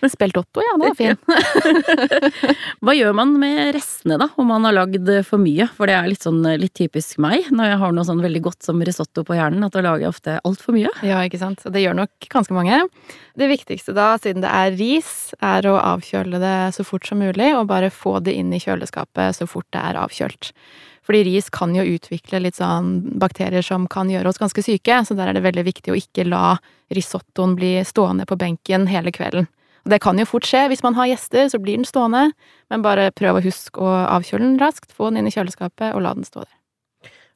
Men 0.01 0.09
spilt 0.09 0.37
Otto, 0.37 0.61
ja, 0.61 0.77
det 0.77 0.89
var 0.89 0.95
fin. 0.95 1.17
Hva 2.83 2.93
gjør 2.95 3.13
man 3.17 3.33
med 3.41 3.73
restene, 3.75 4.17
da, 4.21 4.27
om 4.39 4.47
man 4.51 4.63
har 4.67 4.75
lagd 4.77 5.09
for 5.27 5.41
mye? 5.41 5.67
For 5.75 5.89
det 5.89 5.95
er 5.97 6.07
litt 6.11 6.23
sånn 6.25 6.41
litt 6.59 6.73
typisk 6.77 7.17
meg, 7.21 7.49
når 7.51 7.71
jeg 7.73 7.79
har 7.81 7.95
noe 7.95 8.07
sånn 8.07 8.21
veldig 8.23 8.41
godt 8.45 8.63
som 8.63 8.81
risotto 8.85 9.23
på 9.27 9.35
hjernen, 9.37 9.65
at 9.65 9.75
da 9.75 9.81
lager 9.85 10.05
jeg 10.05 10.13
ofte 10.13 10.37
altfor 10.47 10.75
mye. 10.77 10.91
Ja, 11.05 11.21
ikke 11.27 11.39
sant. 11.41 11.65
Og 11.65 11.73
det 11.75 11.83
gjør 11.83 11.97
nok 12.03 12.29
ganske 12.31 12.55
mange. 12.55 12.81
Det 13.39 13.49
viktigste 13.51 13.93
da, 13.97 14.11
siden 14.21 14.41
det 14.45 14.51
er 14.51 14.75
ris, 14.79 15.33
er 15.41 15.67
å 15.69 15.77
avkjøle 15.79 16.39
det 16.41 16.55
så 16.77 16.85
fort 16.87 17.07
som 17.09 17.19
mulig, 17.23 17.51
og 17.55 17.67
bare 17.71 17.89
få 17.93 18.19
det 18.23 18.35
inn 18.37 18.51
i 18.53 18.59
kjøleskapet 18.61 19.35
så 19.39 19.47
fort 19.49 19.67
det 19.75 19.81
er 19.81 19.99
avkjølt. 19.99 20.51
Fordi 21.09 21.23
ris 21.25 21.47
kan 21.49 21.71
jo 21.73 21.81
utvikle 21.95 22.37
litt 22.43 22.59
sånn 22.59 22.99
bakterier 23.17 23.65
som 23.65 23.87
kan 23.89 24.11
gjøre 24.13 24.29
oss 24.29 24.37
ganske 24.37 24.61
syke, 24.61 24.99
så 25.01 25.15
der 25.17 25.31
er 25.31 25.33
det 25.33 25.41
veldig 25.41 25.63
viktig 25.65 25.89
å 25.89 25.97
ikke 25.97 26.27
la 26.27 26.59
risottoen 26.93 27.55
bli 27.57 27.79
stående 27.81 28.27
på 28.29 28.37
benken 28.37 28.85
hele 28.91 29.09
kvelden. 29.15 29.47
Og 29.87 29.89
det 29.95 30.01
kan 30.03 30.21
jo 30.21 30.27
fort 30.29 30.45
skje, 30.45 30.67
hvis 30.69 30.83
man 30.85 30.93
har 30.99 31.09
gjester, 31.09 31.47
så 31.49 31.57
blir 31.57 31.79
den 31.79 31.87
stående, 31.89 32.27
men 32.69 32.85
bare 32.85 33.07
prøv 33.17 33.39
å 33.39 33.41
huske 33.41 33.81
å 33.81 33.95
avkjøle 34.19 34.43
den 34.45 34.61
raskt, 34.61 34.93
få 34.93 35.09
den 35.09 35.23
inn 35.23 35.31
i 35.31 35.33
kjøleskapet, 35.33 35.95
og 35.95 36.05
la 36.05 36.13
den 36.13 36.29
stå 36.29 36.45
der. 36.45 36.53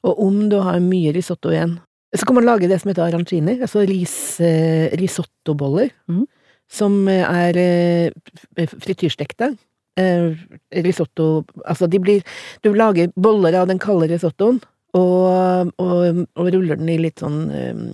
Og 0.05 0.21
om 0.21 0.37
du 0.51 0.59
har 0.61 0.77
mye 0.83 1.15
risotto 1.15 1.49
igjen, 1.49 1.79
så 2.13 2.29
kan 2.29 2.37
man 2.37 2.45
lage 2.45 2.69
det 2.69 2.77
som 2.77 2.91
heter 2.91 3.07
arancini, 3.07 3.57
altså 3.57 3.87
ris, 3.89 4.15
eh, 4.45 4.93
risottoboller, 5.01 5.89
mm. 6.05 6.25
som 6.69 7.07
er 7.09 7.57
eh, 7.57 8.67
frityrstekte. 8.69 9.55
Eh, 9.99 10.33
risotto 10.81 11.43
Altså, 11.69 11.85
de 11.85 11.99
blir 12.01 12.23
Du 12.65 12.71
lager 12.73 13.11
boller 13.13 13.53
av 13.59 13.67
den 13.69 13.77
kalde 13.77 14.07
risottoen, 14.09 14.57
og, 14.97 15.69
og, 15.77 16.23
og 16.33 16.49
ruller 16.53 16.79
den 16.79 16.89
i 16.89 16.97
litt 17.01 17.21
sånn 17.21 17.37
um, 17.49 17.85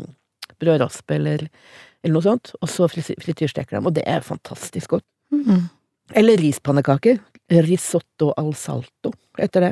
brødraspe 0.59 1.15
eller, 1.15 1.45
eller 2.03 2.15
noe 2.15 2.23
sånt, 2.25 2.53
og 2.59 2.71
så 2.71 2.87
frityrsteker 2.91 3.77
dem, 3.77 3.87
og 3.87 3.95
det 3.95 4.03
er 4.07 4.25
fantastisk 4.25 4.97
godt. 4.97 5.05
Eller 6.19 6.41
rispannekaker. 6.41 7.21
Risotto 7.65 8.33
al 8.37 8.51
salto 8.59 9.13
heter 9.39 9.63
det. 9.63 9.71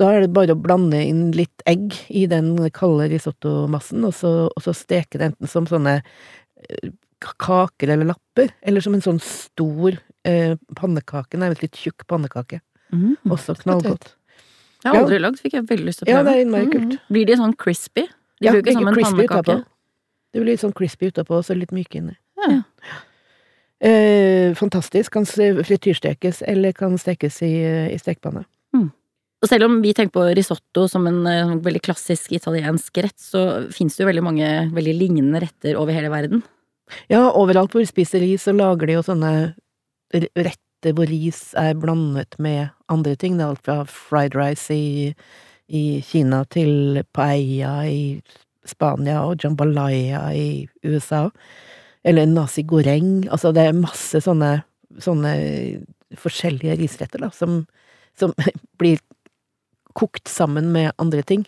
Da 0.00 0.10
er 0.12 0.24
det 0.24 0.34
bare 0.34 0.56
å 0.56 0.60
blande 0.60 0.98
inn 1.00 1.30
litt 1.36 1.62
egg 1.68 1.94
i 2.08 2.26
den 2.30 2.56
kalde 2.74 3.08
risottomassen, 3.14 4.04
og 4.04 4.14
så, 4.18 4.32
og 4.50 4.64
så 4.64 4.74
steke 4.76 5.20
det 5.20 5.30
enten 5.30 5.50
som 5.50 5.68
sånne 5.70 6.00
eh, 6.00 6.90
kaker 7.22 7.94
eller 7.94 8.10
lapper, 8.10 8.52
eller 8.66 8.84
som 8.84 8.96
en 8.96 9.04
sånn 9.04 9.22
stor 9.22 9.96
eh, 10.26 10.54
pannekake, 10.78 11.38
nærmest 11.40 11.64
litt 11.64 11.78
tjukk 11.78 12.06
pannekake. 12.10 12.60
Mm, 12.92 13.16
Også 13.34 13.56
knallgodt. 13.62 14.12
Jeg 14.84 14.92
har 14.92 15.00
aldri 15.00 15.18
lagd, 15.22 15.40
fikk 15.42 15.56
jeg 15.56 15.66
veldig 15.70 15.86
lyst 15.88 16.02
til 16.02 16.06
å 16.06 16.10
prøve. 16.10 16.18
Ja, 16.18 16.26
det 16.26 16.34
er 16.36 16.44
innmari 16.44 16.70
kult. 16.70 16.98
Blir 17.10 17.26
de 17.26 17.38
sånn 17.40 17.56
crispy? 17.58 18.06
De 18.06 18.46
Ja, 18.46 18.52
blir 18.52 18.62
ikke 18.62 18.76
som 18.76 18.88
en 18.90 19.00
pannekake. 19.00 19.56
Det 20.34 20.42
blir 20.42 20.52
litt 20.52 20.62
sånn 20.62 20.74
crispy 20.76 21.10
utapå, 21.10 21.38
og 21.40 21.46
så 21.46 21.56
litt 21.56 21.72
myke 21.74 21.98
inni. 22.02 22.16
Ja. 22.44 22.60
Eh, 23.80 24.52
fantastisk. 24.54 25.12
Kan 25.12 25.24
frityrstekes, 25.26 26.42
eller 26.46 26.72
kan 26.76 26.98
stekes 27.00 27.40
i, 27.42 27.54
eh, 27.64 27.88
i 27.94 27.98
stekepanne. 27.98 28.44
Og 29.44 29.50
selv 29.50 29.68
om 29.68 29.80
vi 29.82 29.92
tenker 29.92 30.14
på 30.16 30.24
risotto 30.34 30.86
som 30.88 31.06
en 31.06 31.26
en 31.26 31.60
veldig 31.60 31.82
klassisk 31.84 32.32
italiensk 32.32 32.96
rett, 33.04 33.18
så 33.20 33.68
finnes 33.70 33.94
det 33.96 34.02
jo 34.02 34.08
veldig 34.08 34.24
mange 34.24 34.48
veldig 34.72 34.94
lignende 34.98 35.40
retter 35.44 35.76
over 35.76 35.92
hele 35.92 36.08
verden. 36.08 36.42
Ja, 37.10 37.30
overalt 37.32 37.70
hvor 37.70 37.82
vi 37.82 37.86
spiser 37.86 38.20
ris, 38.20 38.44
så 38.46 38.56
lager 38.56 38.86
de 38.86 38.96
jo 38.96 39.02
sånne 39.02 39.54
retter 40.14 40.94
hvor 40.94 41.08
ris 41.10 41.50
er 41.58 41.74
blandet 41.78 42.36
med 42.42 42.68
andre 42.92 43.16
ting. 43.18 43.36
Det 43.36 43.44
er 43.44 43.54
alt 43.54 43.66
fra 43.66 43.78
fried 43.90 44.36
rice 44.38 44.74
i, 44.74 45.14
i 45.68 46.00
Kina 46.06 46.44
til 46.52 47.02
paella 47.16 47.80
i 47.90 48.20
Spania 48.66 49.22
og 49.26 49.42
jambalaya 49.42 50.28
i 50.34 50.66
USA. 50.84 51.26
Eller 52.06 52.28
nasi 52.30 52.62
goreng. 52.62 53.26
Altså, 53.30 53.52
det 53.54 53.66
er 53.66 53.78
masse 53.78 54.20
sånne, 54.22 54.60
sånne 55.02 55.34
forskjellige 56.16 56.78
risretter, 56.78 57.22
da, 57.24 57.32
som, 57.34 57.64
som 58.18 58.34
blir 58.80 59.02
kokt 59.96 60.28
sammen 60.30 60.70
med 60.74 60.92
andre 61.02 61.24
ting. 61.26 61.46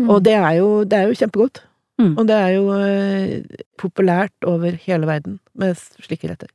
Og 0.00 0.22
det 0.24 0.34
er 0.38 0.56
jo, 0.56 0.82
det 0.88 0.98
er 0.98 1.10
jo 1.10 1.18
kjempegodt. 1.20 1.62
Mm. 2.00 2.14
Og 2.16 2.26
det 2.26 2.36
er 2.38 2.54
jo 2.56 2.64
eh, 2.74 3.62
populært 3.78 4.48
over 4.48 4.74
hele 4.86 5.06
verden 5.06 5.38
med 5.58 5.76
slike 5.76 6.30
retter. 6.30 6.50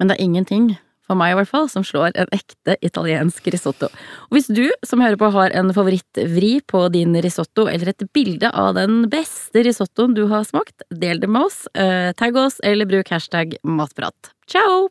Men 0.00 0.10
det 0.10 0.16
er 0.16 0.24
ingenting, 0.24 0.70
for 1.10 1.18
meg 1.18 1.34
i 1.34 1.38
hvert 1.40 1.50
fall, 1.50 1.66
som 1.70 1.84
slår 1.86 2.14
en 2.14 2.30
ekte 2.34 2.76
italiensk 2.86 3.50
risotto. 3.52 3.90
Og 4.30 4.38
hvis 4.38 4.48
du 4.48 4.64
som 4.86 5.02
hører 5.02 5.18
på 5.20 5.32
har 5.34 5.52
en 5.58 5.72
favorittvri 5.74 6.52
på 6.70 6.84
din 6.94 7.18
risotto, 7.24 7.66
eller 7.70 7.92
et 7.92 8.06
bilde 8.14 8.52
av 8.54 8.76
den 8.78 9.02
beste 9.12 9.66
risottoen 9.66 10.14
du 10.16 10.24
har 10.30 10.46
smakt, 10.48 10.86
del 10.94 11.20
det 11.20 11.28
med 11.30 11.50
oss, 11.50 11.66
eh, 11.74 12.14
tagg 12.14 12.38
oss, 12.38 12.62
eller 12.64 12.88
bruk 12.88 13.10
hashtag 13.12 13.58
matprat. 13.66 14.32
Ciao! 14.48 14.88